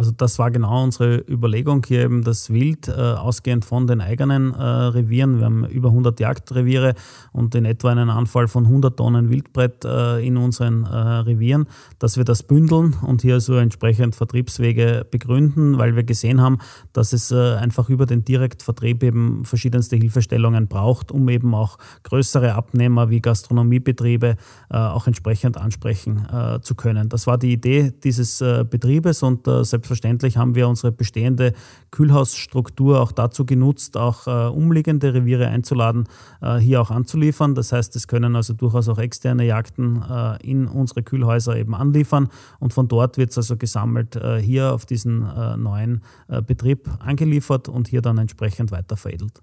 Also 0.00 0.12
das 0.12 0.38
war 0.38 0.50
genau 0.50 0.82
unsere 0.82 1.18
Überlegung 1.28 1.84
hier 1.86 2.00
eben 2.00 2.24
das 2.24 2.48
Wild, 2.48 2.88
äh, 2.88 2.92
ausgehend 2.92 3.66
von 3.66 3.86
den 3.86 4.00
eigenen 4.00 4.54
äh, 4.54 4.62
Revieren. 4.62 5.36
Wir 5.36 5.44
haben 5.44 5.66
über 5.66 5.90
100 5.90 6.18
Jagdreviere 6.18 6.94
und 7.32 7.54
in 7.54 7.66
etwa 7.66 7.90
einen 7.90 8.08
Anfall 8.08 8.48
von 8.48 8.64
100 8.64 8.96
Tonnen 8.96 9.28
Wildbrett 9.28 9.84
äh, 9.84 10.26
in 10.26 10.38
unseren 10.38 10.84
äh, 10.84 10.88
Revieren, 10.88 11.66
dass 11.98 12.16
wir 12.16 12.24
das 12.24 12.42
bündeln 12.42 12.96
und 13.02 13.20
hier 13.20 13.40
so 13.40 13.56
entsprechend 13.56 14.14
Vertriebswege 14.14 15.06
begründen, 15.10 15.76
weil 15.76 15.94
wir 15.96 16.02
gesehen 16.02 16.40
haben, 16.40 16.60
dass 16.94 17.12
es 17.12 17.30
äh, 17.30 17.56
einfach 17.56 17.90
über 17.90 18.06
den 18.06 18.24
Direktvertrieb 18.24 19.02
eben 19.02 19.44
verschiedenste 19.44 19.96
Hilfestellungen 19.96 20.66
braucht, 20.66 21.12
um 21.12 21.28
eben 21.28 21.54
auch 21.54 21.76
größere 22.04 22.54
Abnehmer 22.54 23.10
wie 23.10 23.20
Gastronomiebetriebe 23.20 24.36
äh, 24.70 24.76
auch 24.78 25.06
entsprechend 25.06 25.58
ansprechen 25.58 26.26
zu 26.62 26.74
können. 26.74 27.08
Das 27.08 27.26
war 27.26 27.36
die 27.36 27.52
Idee 27.52 27.92
dieses 28.02 28.38
Betriebes 28.38 29.22
und 29.22 29.46
selbstverständlich 29.46 29.89
selbstverständlich 29.90 30.36
haben 30.36 30.54
wir 30.54 30.68
unsere 30.68 30.92
bestehende 30.92 31.52
Kühlhausstruktur 31.90 33.00
auch 33.00 33.12
dazu 33.12 33.44
genutzt, 33.44 33.96
auch 33.96 34.26
äh, 34.26 34.48
umliegende 34.48 35.12
Reviere 35.14 35.48
einzuladen, 35.48 36.04
äh, 36.40 36.58
hier 36.58 36.80
auch 36.80 36.90
anzuliefern. 36.90 37.54
Das 37.56 37.72
heißt, 37.72 37.96
es 37.96 38.06
können 38.06 38.36
also 38.36 38.54
durchaus 38.54 38.88
auch 38.88 38.98
externe 38.98 39.44
Jagden 39.44 40.02
äh, 40.08 40.36
in 40.48 40.68
unsere 40.68 41.02
Kühlhäuser 41.02 41.56
eben 41.56 41.74
anliefern 41.74 42.28
und 42.60 42.72
von 42.72 42.86
dort 42.86 43.18
wird 43.18 43.30
es 43.30 43.38
also 43.38 43.56
gesammelt 43.56 44.14
äh, 44.14 44.40
hier 44.40 44.72
auf 44.72 44.86
diesen 44.86 45.22
äh, 45.28 45.56
neuen 45.56 46.02
äh, 46.28 46.40
Betrieb 46.40 46.88
angeliefert 47.00 47.68
und 47.68 47.88
hier 47.88 48.02
dann 48.02 48.18
entsprechend 48.18 48.70
weiter 48.70 48.96
veredelt. 48.96 49.42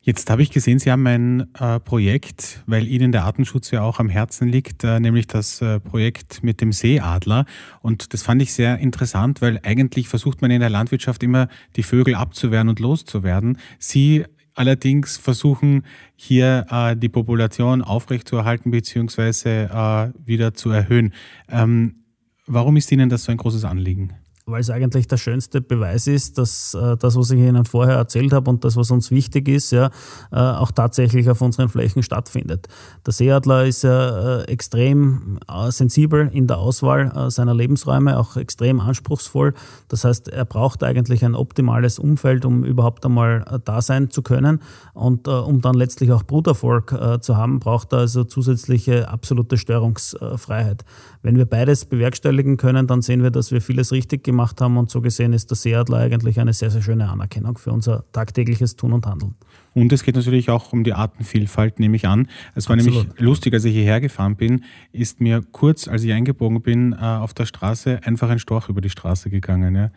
Jetzt 0.00 0.30
habe 0.30 0.42
ich 0.42 0.50
gesehen, 0.50 0.78
Sie 0.78 0.90
haben 0.90 1.06
ein 1.06 1.52
äh, 1.54 1.80
Projekt, 1.80 2.62
weil 2.66 2.86
Ihnen 2.86 3.12
der 3.12 3.24
Artenschutz 3.24 3.70
ja 3.72 3.82
auch 3.82 3.98
am 3.98 4.08
Herzen 4.08 4.48
liegt, 4.48 4.84
äh, 4.84 5.00
nämlich 5.00 5.26
das 5.26 5.60
äh, 5.60 5.80
Projekt 5.80 6.42
mit 6.42 6.60
dem 6.60 6.72
Seeadler. 6.72 7.44
Und 7.82 8.14
das 8.14 8.22
fand 8.22 8.40
ich 8.40 8.52
sehr 8.52 8.78
interessant, 8.78 9.42
weil 9.42 9.60
eigentlich 9.64 10.08
versucht 10.08 10.40
man 10.40 10.50
in 10.50 10.60
der 10.60 10.70
Landwirtschaft 10.70 11.22
immer, 11.22 11.48
die 11.76 11.82
Vögel 11.82 12.14
abzuwehren 12.14 12.68
und 12.68 12.78
loszuwerden. 12.78 13.58
Sie 13.78 14.24
allerdings 14.54 15.16
versuchen 15.16 15.84
hier 16.16 16.66
äh, 16.70 16.96
die 16.96 17.08
Population 17.08 17.82
aufrechtzuerhalten 17.82 18.70
bzw. 18.70 19.64
Äh, 19.64 20.12
wieder 20.24 20.54
zu 20.54 20.70
erhöhen. 20.70 21.12
Ähm, 21.48 22.04
warum 22.46 22.76
ist 22.76 22.90
Ihnen 22.92 23.08
das 23.08 23.24
so 23.24 23.32
ein 23.32 23.38
großes 23.38 23.64
Anliegen? 23.64 24.14
Weil 24.48 24.60
es 24.60 24.70
eigentlich 24.70 25.06
der 25.06 25.18
schönste 25.18 25.60
Beweis 25.60 26.06
ist, 26.06 26.38
dass 26.38 26.74
äh, 26.74 26.96
das, 26.96 27.16
was 27.16 27.30
ich 27.30 27.38
Ihnen 27.38 27.64
vorher 27.64 27.96
erzählt 27.96 28.32
habe 28.32 28.50
und 28.50 28.64
das, 28.64 28.76
was 28.76 28.90
uns 28.90 29.10
wichtig 29.10 29.48
ist, 29.48 29.70
ja, 29.70 29.90
äh, 30.32 30.36
auch 30.36 30.70
tatsächlich 30.70 31.28
auf 31.28 31.40
unseren 31.40 31.68
Flächen 31.68 32.02
stattfindet. 32.02 32.66
Der 33.06 33.12
Seeadler 33.12 33.66
ist 33.66 33.82
ja 33.82 34.40
äh, 34.40 34.44
extrem 34.44 35.38
äh, 35.48 35.70
sensibel 35.70 36.30
in 36.32 36.46
der 36.46 36.58
Auswahl 36.58 37.12
äh, 37.14 37.30
seiner 37.30 37.54
Lebensräume, 37.54 38.18
auch 38.18 38.36
extrem 38.36 38.80
anspruchsvoll. 38.80 39.54
Das 39.88 40.04
heißt, 40.04 40.28
er 40.28 40.44
braucht 40.44 40.82
eigentlich 40.82 41.24
ein 41.24 41.34
optimales 41.34 41.98
Umfeld, 41.98 42.44
um 42.44 42.64
überhaupt 42.64 43.04
einmal 43.04 43.44
äh, 43.50 43.58
da 43.62 43.82
sein 43.82 44.10
zu 44.10 44.22
können. 44.22 44.60
Und 44.94 45.28
um 45.28 45.60
dann 45.60 45.74
letztlich 45.74 46.10
auch 46.10 46.24
Bruterfolg 46.24 46.94
zu 47.20 47.36
haben, 47.36 47.60
braucht 47.60 47.92
er 47.92 48.00
also 48.00 48.24
zusätzliche 48.24 49.08
absolute 49.08 49.56
Störungsfreiheit. 49.56 50.84
Wenn 51.22 51.36
wir 51.36 51.46
beides 51.46 51.84
bewerkstelligen 51.84 52.56
können, 52.56 52.86
dann 52.86 53.02
sehen 53.02 53.22
wir, 53.22 53.30
dass 53.30 53.52
wir 53.52 53.60
vieles 53.60 53.92
richtig 53.92 54.24
gemacht 54.24 54.37
haben 54.38 54.76
und 54.76 54.90
so 54.90 55.00
gesehen 55.00 55.32
ist 55.32 55.50
der 55.50 55.56
Seeadler 55.56 55.98
eigentlich 55.98 56.40
eine 56.40 56.52
sehr, 56.52 56.70
sehr 56.70 56.82
schöne 56.82 57.08
Anerkennung 57.08 57.58
für 57.58 57.72
unser 57.72 58.04
tagtägliches 58.12 58.76
Tun 58.76 58.92
und 58.92 59.06
Handeln. 59.06 59.34
Und 59.74 59.92
es 59.92 60.02
geht 60.02 60.16
natürlich 60.16 60.50
auch 60.50 60.72
um 60.72 60.82
die 60.82 60.92
Artenvielfalt, 60.92 61.78
nehme 61.78 61.96
ich 61.96 62.06
an. 62.06 62.28
Es 62.54 62.68
war 62.68 62.76
Absolut. 62.76 63.04
nämlich 63.04 63.20
lustig, 63.20 63.54
als 63.54 63.64
ich 63.64 63.74
hierher 63.74 64.00
gefahren 64.00 64.36
bin, 64.36 64.64
ist 64.92 65.20
mir 65.20 65.42
kurz, 65.52 65.88
als 65.88 66.02
ich 66.02 66.12
eingebogen 66.12 66.62
bin, 66.62 66.92
äh, 66.92 66.96
auf 66.96 67.34
der 67.34 67.46
Straße 67.46 68.00
einfach 68.04 68.30
ein 68.30 68.38
Storch 68.38 68.68
über 68.68 68.80
die 68.80 68.90
Straße 68.90 69.30
gegangen. 69.30 69.76
Ja. 69.76 69.90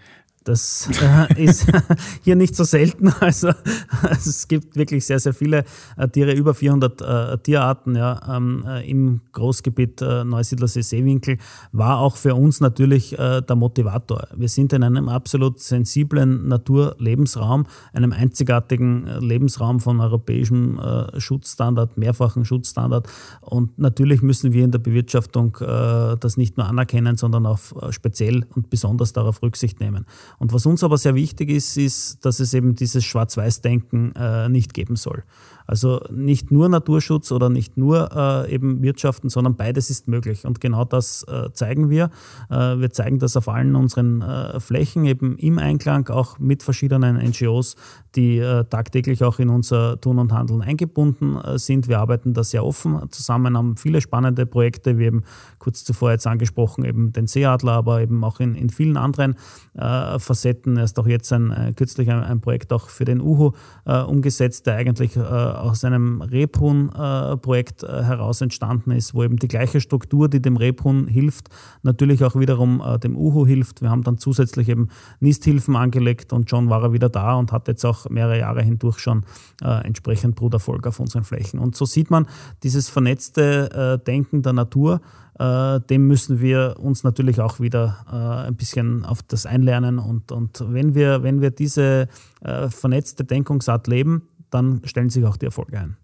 Das 0.44 0.90
äh, 1.00 1.44
ist 1.44 1.68
hier 2.24 2.36
nicht 2.36 2.56
so 2.56 2.64
selten. 2.64 3.10
Also, 3.20 3.50
also, 4.02 4.30
es 4.30 4.48
gibt 4.48 4.76
wirklich 4.76 5.06
sehr, 5.06 5.20
sehr 5.20 5.36
viele 5.36 5.66
äh, 5.98 6.08
Tiere, 6.08 6.34
über 6.34 6.56
400 6.56 7.02
äh, 7.02 7.38
Tierarten 7.38 7.96
ja, 7.96 8.20
ähm, 8.28 8.66
äh, 8.68 8.90
im 8.90 9.22
Großgebiet 9.34 10.02
äh, 10.02 10.24
Neusiedlersee 10.24 10.82
Seewinkel. 10.82 11.38
War 11.74 12.00
auch 12.00 12.16
für 12.16 12.34
uns 12.34 12.60
natürlich 12.60 13.18
äh, 13.20 13.42
der 13.42 13.56
Motivator. 13.56 14.30
Wir 14.36 14.50
sind 14.50 14.74
in 14.74 14.82
einem 14.84 15.10
absolut 15.10 15.60
sensiblen 15.60 16.48
Naturlebensraum, 16.48 17.68
einem 17.94 18.12
einzigartigen 18.12 19.06
Lebensraum 19.20 19.80
von 19.80 20.00
europäischem 20.00 20.80
Schutzstandard, 21.18 21.98
mehrfachen 21.98 22.46
Schutzstandard. 22.46 23.08
Und 23.42 23.78
natürlich 23.78 24.22
müssen 24.22 24.54
wir 24.54 24.64
in 24.64 24.72
der 24.72 24.80
Bewirtschaftung 24.80 25.58
das 25.60 26.38
nicht 26.38 26.58
nur 26.58 26.68
anerkennen, 26.68 27.18
sondern 27.18 27.46
auch 27.46 27.60
speziell 27.92 28.46
und 28.56 28.70
besonders 28.70 29.14
darauf 29.14 29.42
Rücksicht 29.42 29.80
nehmen. 29.80 30.06
Und 30.40 30.54
was 30.54 30.66
uns 30.66 30.84
aber 30.84 30.98
sehr 30.98 31.16
wichtig 31.16 31.50
ist, 31.50 31.78
ist, 31.78 32.26
dass 32.26 32.40
es 32.40 32.54
eben 32.54 32.76
dieses 32.76 33.04
Schwarz-Weiß-Denken 33.04 34.14
äh, 34.16 34.50
nicht 34.50 34.74
geben 34.74 34.96
soll. 34.96 35.24
Also 35.68 36.02
nicht 36.12 36.52
nur 36.52 36.70
Naturschutz 36.70 37.32
oder 37.32 37.50
nicht 37.50 37.78
nur 37.78 38.10
äh, 38.16 38.54
eben 38.54 38.82
Wirtschaften, 38.82 39.30
sondern 39.30 39.56
beides 39.56 39.90
ist 39.90 40.08
möglich. 40.08 40.46
Und 40.46 40.62
genau 40.62 40.86
das 40.86 41.24
äh, 41.24 41.52
zeigen 41.54 41.90
wir. 41.90 42.10
Äh, 42.50 42.80
wir 42.80 42.92
zeigen 42.92 43.20
das 43.20 43.38
auf 43.38 43.48
allen 43.48 43.76
unseren 43.76 44.22
äh, 44.22 44.60
Flächen, 44.60 45.06
eben 45.06 45.38
im 45.38 45.58
Einklang 45.58 46.10
auch 46.10 46.40
mit 46.40 46.64
verschiedenen 46.64 47.18
NGOs, 47.18 47.76
die 48.16 48.40
äh, 48.40 48.66
tagtäglich 48.66 49.24
auch 49.24 49.40
in 49.40 49.50
unser 49.50 50.00
Tun 50.00 50.20
und 50.20 50.34
Handeln 50.34 50.62
eingebunden 50.62 51.38
äh, 51.38 51.58
sind. 51.58 51.88
Wir 51.88 52.00
arbeiten 52.00 52.34
da 52.34 52.44
sehr 52.44 52.66
offen 52.66 53.00
zusammen, 53.12 53.58
haben 53.58 53.78
viele 53.78 54.02
spannende 54.02 54.46
Projekte, 54.46 54.98
wie 54.98 55.06
eben 55.06 55.24
kurz 55.60 55.84
zuvor 55.84 56.12
jetzt 56.12 56.28
angesprochen, 56.28 56.84
eben 56.86 57.14
den 57.14 57.28
Seeadler, 57.28 57.74
aber 57.74 58.02
eben 58.02 58.24
auch 58.24 58.40
in, 58.40 58.56
in 58.56 58.70
vielen 58.70 58.98
anderen 58.98 59.36
Facetten. 59.74 60.78
Erst 60.78 61.00
auch 61.00 61.08
jetzt 61.08 61.32
ein, 61.32 61.74
kürzlich 61.76 62.10
ein, 62.10 62.24
ein, 62.24 62.42
Projekt 62.42 62.74
auch 62.74 62.90
für 62.90 63.06
den 63.06 63.22
Uhu 63.22 63.52
umgesetzt, 63.86 64.68
der 64.68 64.76
eigentlich 64.76 65.16
aus 65.52 65.84
einem 65.84 66.22
Rebhuhn-Projekt 66.22 67.84
äh, 67.84 68.04
heraus 68.04 68.42
entstanden 68.42 68.92
ist, 68.92 69.14
wo 69.14 69.24
eben 69.24 69.38
die 69.38 69.48
gleiche 69.48 69.82
Struktur, 69.82 70.30
die 70.30 70.42
dem 70.42 70.58
Rebhuhn 70.58 71.08
hilft, 71.08 71.50
natürlich 71.84 72.24
auch 72.24 72.36
wiederum 72.36 72.82
äh, 72.82 73.00
dem 73.00 73.16
Uhu 73.16 73.46
hilft. 73.46 73.82
Wir 73.82 73.90
haben 73.90 74.04
dann 74.04 74.18
zusätzlich 74.18 74.70
eben 74.70 74.90
Nisthilfen 75.20 75.76
angelegt 75.76 76.34
und 76.34 76.50
schon 76.50 76.70
war 76.70 76.84
er 76.84 76.94
wieder 76.94 77.10
da 77.10 77.36
und 77.36 77.52
hat 77.52 77.68
jetzt 77.68 77.86
auch 77.86 78.10
mehrere 78.10 78.40
Jahre 78.40 78.62
hindurch 78.62 79.00
schon 79.00 79.24
äh, 79.62 79.86
entsprechend 79.86 80.36
Bruderfolg 80.36 80.88
auf 80.88 81.00
unseren 81.00 81.24
Flächen. 81.24 81.60
Und 81.60 81.76
so 81.76 81.86
sieht 81.86 82.10
man 82.10 82.28
dieses 82.64 82.90
vernetzte 82.90 84.02
Denken 84.06 84.42
der 84.42 84.54
Natur, 84.54 85.02
dem 85.40 86.08
müssen 86.08 86.40
wir 86.42 86.76
uns 86.80 87.04
natürlich 87.04 87.42
auch 87.42 87.60
wieder 87.60 88.46
ein 88.48 88.56
bisschen 88.56 89.06
auf 89.06 89.24
das 89.24 89.46
einlernen. 89.46 89.98
Und, 89.98 90.32
und 90.32 90.64
wenn, 90.68 90.94
wir, 90.94 91.24
wenn 91.24 91.42
wir 91.42 91.52
diese 91.52 92.08
vernetzte 92.42 93.24
Denkungsart 93.24 93.88
leben, 93.88 94.24
dann 94.52 94.82
stellen 94.86 95.10
sich 95.10 95.26
auch 95.26 95.38
die 95.38 95.46
Erfolge 95.46 95.80
ein. 95.80 95.98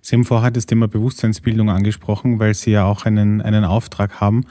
Sie 0.00 0.16
haben 0.16 0.24
vorher 0.24 0.50
das 0.50 0.66
Thema 0.66 0.88
Bewusstseinsbildung 0.88 1.68
angesprochen, 1.68 2.38
weil 2.38 2.54
Sie 2.54 2.70
ja 2.70 2.84
auch 2.84 3.04
einen, 3.04 3.42
einen 3.42 3.64
Auftrag 3.64 4.20
haben. 4.20 4.44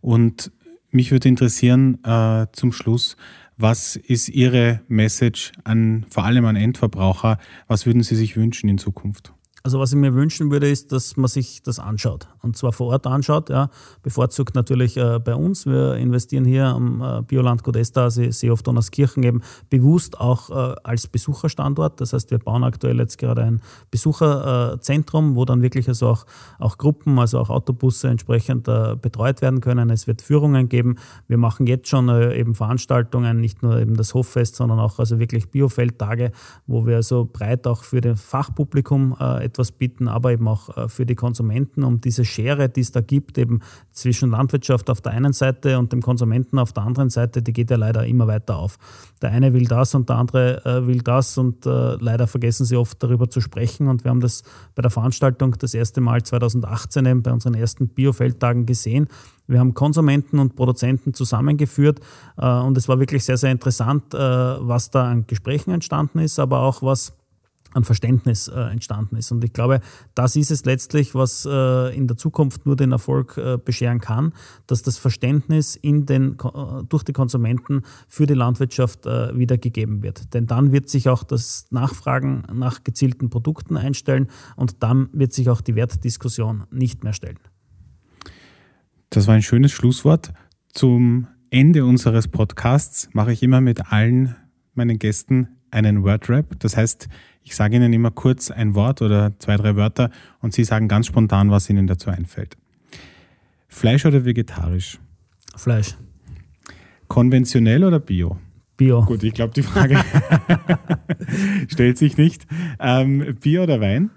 Und 0.00 0.50
mich 0.90 1.12
würde 1.12 1.28
interessieren 1.28 2.02
äh, 2.04 2.46
zum 2.52 2.72
Schluss, 2.72 3.16
was 3.56 3.96
ist 3.96 4.28
Ihre 4.28 4.80
Message 4.88 5.52
an 5.62 6.04
vor 6.10 6.24
allem 6.24 6.44
an 6.46 6.56
Endverbraucher? 6.56 7.38
Was 7.68 7.86
würden 7.86 8.02
Sie 8.02 8.16
sich 8.16 8.36
wünschen 8.36 8.68
in 8.68 8.78
Zukunft? 8.78 9.32
Also 9.64 9.78
was 9.78 9.92
ich 9.92 9.98
mir 9.98 10.12
wünschen 10.14 10.50
würde, 10.50 10.68
ist, 10.68 10.90
dass 10.90 11.16
man 11.16 11.28
sich 11.28 11.62
das 11.62 11.78
anschaut. 11.78 12.26
Und 12.40 12.56
zwar 12.56 12.72
vor 12.72 12.88
Ort 12.88 13.06
anschaut, 13.06 13.48
ja, 13.48 13.70
bevorzugt 14.02 14.56
natürlich 14.56 14.96
äh, 14.96 15.20
bei 15.20 15.36
uns. 15.36 15.66
Wir 15.66 15.94
investieren 15.94 16.44
hier 16.44 16.66
am 16.66 17.00
äh, 17.00 17.22
Bioland 17.22 17.62
Godesta, 17.62 18.10
See 18.10 18.50
auf 18.50 18.64
Donnerskirchen 18.64 19.22
eben 19.22 19.42
bewusst 19.70 20.18
auch 20.18 20.50
äh, 20.50 20.74
als 20.82 21.06
Besucherstandort. 21.06 22.00
Das 22.00 22.12
heißt, 22.12 22.32
wir 22.32 22.38
bauen 22.38 22.64
aktuell 22.64 22.98
jetzt 22.98 23.18
gerade 23.18 23.44
ein 23.44 23.60
Besucherzentrum, 23.92 25.36
wo 25.36 25.44
dann 25.44 25.62
wirklich 25.62 25.86
also 25.86 26.08
auch, 26.08 26.26
auch 26.58 26.76
Gruppen, 26.76 27.20
also 27.20 27.38
auch 27.38 27.50
Autobusse 27.50 28.08
entsprechend 28.08 28.66
äh, 28.66 28.96
betreut 29.00 29.42
werden 29.42 29.60
können. 29.60 29.90
Es 29.90 30.08
wird 30.08 30.22
Führungen 30.22 30.68
geben. 30.68 30.96
Wir 31.28 31.38
machen 31.38 31.68
jetzt 31.68 31.86
schon 31.86 32.08
äh, 32.08 32.36
eben 32.36 32.56
Veranstaltungen, 32.56 33.40
nicht 33.40 33.62
nur 33.62 33.78
eben 33.78 33.96
das 33.96 34.14
Hoffest, 34.14 34.56
sondern 34.56 34.80
auch 34.80 34.98
also 34.98 35.20
wirklich 35.20 35.50
Biofeldtage, 35.50 36.32
wo 36.66 36.84
wir 36.84 36.96
also 36.96 37.28
breit 37.32 37.68
auch 37.68 37.84
für 37.84 38.00
das 38.00 38.20
Fachpublikum 38.20 39.16
äh, 39.20 39.51
etwas 39.52 39.72
bieten, 39.72 40.08
aber 40.08 40.32
eben 40.32 40.48
auch 40.48 40.76
äh, 40.76 40.88
für 40.88 41.04
die 41.04 41.14
Konsumenten, 41.14 41.84
um 41.84 42.00
diese 42.00 42.24
Schere, 42.24 42.68
die 42.68 42.80
es 42.80 42.92
da 42.92 43.00
gibt, 43.00 43.36
eben 43.36 43.60
zwischen 43.92 44.30
Landwirtschaft 44.30 44.88
auf 44.88 45.00
der 45.00 45.12
einen 45.12 45.32
Seite 45.32 45.78
und 45.78 45.92
dem 45.92 46.00
Konsumenten 46.00 46.58
auf 46.58 46.72
der 46.72 46.84
anderen 46.84 47.10
Seite, 47.10 47.42
die 47.42 47.52
geht 47.52 47.70
ja 47.70 47.76
leider 47.76 48.06
immer 48.06 48.26
weiter 48.26 48.56
auf. 48.56 48.78
Der 49.20 49.30
eine 49.30 49.52
will 49.52 49.66
das 49.66 49.94
und 49.94 50.08
der 50.08 50.16
andere 50.16 50.64
äh, 50.64 50.86
will 50.86 51.02
das 51.02 51.36
und 51.36 51.66
äh, 51.66 51.96
leider 51.96 52.26
vergessen 52.26 52.64
sie 52.64 52.76
oft 52.76 53.02
darüber 53.02 53.28
zu 53.28 53.40
sprechen 53.40 53.88
und 53.88 54.04
wir 54.04 54.10
haben 54.10 54.20
das 54.20 54.42
bei 54.74 54.82
der 54.82 54.90
Veranstaltung 54.90 55.54
das 55.58 55.74
erste 55.74 56.00
Mal 56.00 56.22
2018 56.22 57.04
eben 57.04 57.22
bei 57.22 57.32
unseren 57.32 57.54
ersten 57.54 57.88
Biofeldtagen 57.88 58.64
gesehen. 58.64 59.08
Wir 59.46 59.60
haben 59.60 59.74
Konsumenten 59.74 60.38
und 60.38 60.56
Produzenten 60.56 61.12
zusammengeführt 61.12 62.00
und 62.36 62.78
es 62.78 62.88
war 62.88 63.00
wirklich 63.00 63.24
sehr, 63.24 63.36
sehr 63.36 63.50
interessant, 63.50 64.14
was 64.14 64.90
da 64.90 65.10
an 65.10 65.26
Gesprächen 65.26 65.72
entstanden 65.72 66.20
ist, 66.20 66.38
aber 66.38 66.60
auch 66.60 66.80
was 66.80 67.12
an 67.74 67.84
Verständnis 67.84 68.48
äh, 68.48 68.60
entstanden 68.60 69.16
ist. 69.16 69.32
Und 69.32 69.44
ich 69.44 69.52
glaube, 69.52 69.80
das 70.14 70.36
ist 70.36 70.50
es 70.50 70.64
letztlich, 70.64 71.14
was 71.14 71.46
äh, 71.50 71.96
in 71.96 72.06
der 72.06 72.16
Zukunft 72.16 72.66
nur 72.66 72.76
den 72.76 72.92
Erfolg 72.92 73.36
äh, 73.36 73.58
bescheren 73.62 74.00
kann, 74.00 74.32
dass 74.66 74.82
das 74.82 74.98
Verständnis 74.98 75.76
in 75.76 76.06
den, 76.06 76.32
äh, 76.32 76.84
durch 76.88 77.02
die 77.02 77.12
Konsumenten 77.12 77.82
für 78.08 78.26
die 78.26 78.34
Landwirtschaft 78.34 79.06
äh, 79.06 79.36
wieder 79.36 79.58
gegeben 79.58 80.02
wird. 80.02 80.34
Denn 80.34 80.46
dann 80.46 80.72
wird 80.72 80.88
sich 80.88 81.08
auch 81.08 81.24
das 81.24 81.66
Nachfragen 81.70 82.44
nach 82.52 82.84
gezielten 82.84 83.30
Produkten 83.30 83.76
einstellen 83.76 84.28
und 84.56 84.82
dann 84.82 85.08
wird 85.12 85.32
sich 85.32 85.48
auch 85.50 85.60
die 85.60 85.74
Wertdiskussion 85.74 86.64
nicht 86.70 87.04
mehr 87.04 87.12
stellen. 87.12 87.38
Das 89.10 89.26
war 89.26 89.34
ein 89.34 89.42
schönes 89.42 89.72
Schlusswort. 89.72 90.32
Zum 90.72 91.26
Ende 91.50 91.84
unseres 91.84 92.28
Podcasts 92.28 93.10
mache 93.12 93.32
ich 93.32 93.42
immer 93.42 93.60
mit 93.60 93.92
allen 93.92 94.36
meinen 94.74 94.98
Gästen 94.98 95.48
einen 95.72 96.04
Wordrap. 96.04 96.58
Das 96.60 96.76
heißt, 96.76 97.08
ich 97.42 97.56
sage 97.56 97.76
Ihnen 97.76 97.92
immer 97.92 98.10
kurz 98.10 98.50
ein 98.50 98.74
Wort 98.74 99.02
oder 99.02 99.32
zwei, 99.38 99.56
drei 99.56 99.74
Wörter 99.74 100.10
und 100.40 100.52
Sie 100.52 100.64
sagen 100.64 100.86
ganz 100.86 101.06
spontan, 101.06 101.50
was 101.50 101.68
Ihnen 101.68 101.86
dazu 101.86 102.10
einfällt. 102.10 102.56
Fleisch 103.68 104.06
oder 104.06 104.24
vegetarisch? 104.24 105.00
Fleisch. 105.56 105.96
Konventionell 107.08 107.84
oder 107.84 107.98
Bio? 107.98 108.38
Bio. 108.76 109.04
Gut, 109.04 109.22
ich 109.22 109.34
glaube, 109.34 109.52
die 109.54 109.62
Frage 109.62 109.98
stellt 111.68 111.98
sich 111.98 112.16
nicht. 112.16 112.46
Ähm, 112.78 113.36
Bier 113.40 113.62
oder 113.62 113.80
Wein? 113.80 114.10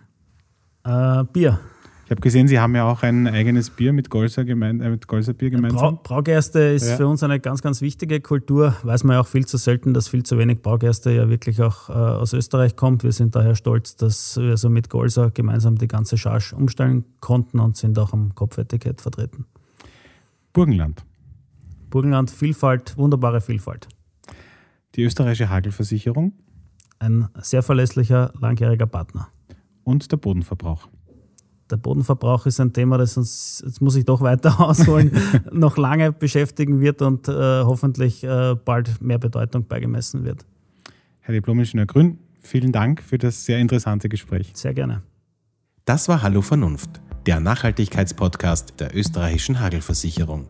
Äh, 0.84 1.24
Bier. 1.32 1.60
Ich 2.06 2.12
habe 2.12 2.22
gesehen, 2.22 2.48
Sie 2.48 2.60
haben 2.60 2.76
ja 2.76 2.86
auch 2.86 3.02
ein 3.02 3.26
eigenes 3.26 3.72
Bier 3.72 3.92
mit 3.92 4.12
Golser, 4.12 4.46
gemein, 4.46 4.80
äh, 4.80 4.92
mit 4.92 5.08
Golser 5.08 5.34
Bier 5.34 5.50
gemeinsam. 5.50 5.96
Brau 5.96 6.02
Braugerste 6.04 6.60
ist 6.60 6.88
ja. 6.88 6.98
für 6.98 7.08
uns 7.08 7.24
eine 7.24 7.40
ganz, 7.40 7.64
ganz 7.64 7.82
wichtige 7.82 8.22
Kultur. 8.22 8.76
Weiß 8.84 9.04
man 9.04 9.16
ja 9.16 9.22
auch 9.22 9.28
viel 9.28 9.48
zu 9.48 9.58
selten, 9.58 9.96
dass 9.96 10.08
viel 10.08 10.22
zu 10.22 10.38
wenig 10.38 10.62
Braugerste 10.62 11.10
ja 11.10 11.30
wirklich 11.30 11.64
auch 11.64 11.90
äh, 11.90 11.94
aus 11.94 12.34
Österreich 12.34 12.76
kommt. 12.76 13.04
Wir 13.04 13.12
sind 13.12 13.36
daher 13.36 13.56
stolz, 13.56 13.96
dass 13.96 14.38
wir 14.38 14.56
so 14.56 14.70
mit 14.70 14.92
Golser 14.92 15.32
gemeinsam 15.32 15.80
die 15.80 15.88
ganze 15.88 16.16
Charge 16.20 16.56
umstellen 16.56 17.06
konnten 17.22 17.60
und 17.60 17.76
sind 17.76 17.98
auch 17.98 18.14
am 18.14 18.36
Kopfetikett 18.36 19.02
vertreten. 19.02 19.48
Burgenland. 20.54 21.04
Burgenland, 21.90 22.30
Vielfalt, 22.30 22.96
wunderbare 23.00 23.42
Vielfalt. 23.42 23.88
Die 24.94 25.02
österreichische 25.02 25.50
Hagelversicherung. 25.50 26.34
Ein 27.00 27.30
sehr 27.42 27.64
verlässlicher, 27.64 28.32
langjähriger 28.40 28.86
Partner. 28.86 29.30
Und 29.84 30.12
der 30.12 30.18
Bodenverbrauch 30.18 30.88
der 31.70 31.78
Bodenverbrauch 31.78 32.46
ist 32.46 32.60
ein 32.60 32.74
Thema, 32.74 32.98
das 32.98 33.18
uns, 33.18 33.64
jetzt 33.66 33.82
muss 33.82 33.96
ich 33.96 34.06
doch 34.06 34.22
weiter 34.22 34.60
ausholen, 34.60 35.12
noch 35.52 35.78
lange 35.78 36.12
beschäftigen 36.12 36.80
wird 36.80 37.02
und 37.02 37.28
äh, 37.28 37.32
hoffentlich 37.32 38.24
äh, 38.24 38.56
bald 38.56 39.02
mehr 39.02 39.18
Bedeutung 39.18 39.66
beigemessen 39.66 40.24
wird. 40.24 40.46
Herr 41.22 41.34
Diplom-Ingenieur 41.34 41.88
Grün, 41.88 42.20
vielen 42.40 42.72
Dank 42.72 43.02
für 43.02 43.18
das 43.18 43.46
sehr 43.46 43.60
interessante 43.60 44.10
Gespräch. 44.10 44.52
Sehr 44.54 44.74
gerne. 44.74 45.02
Das 45.86 46.08
war 46.08 46.22
Hallo 46.22 46.42
Vernunft, 46.42 46.90
der 47.26 47.40
Nachhaltigkeitspodcast 47.40 48.80
der 48.80 48.96
österreichischen 48.96 49.60
Hagelversicherung. 49.60 50.48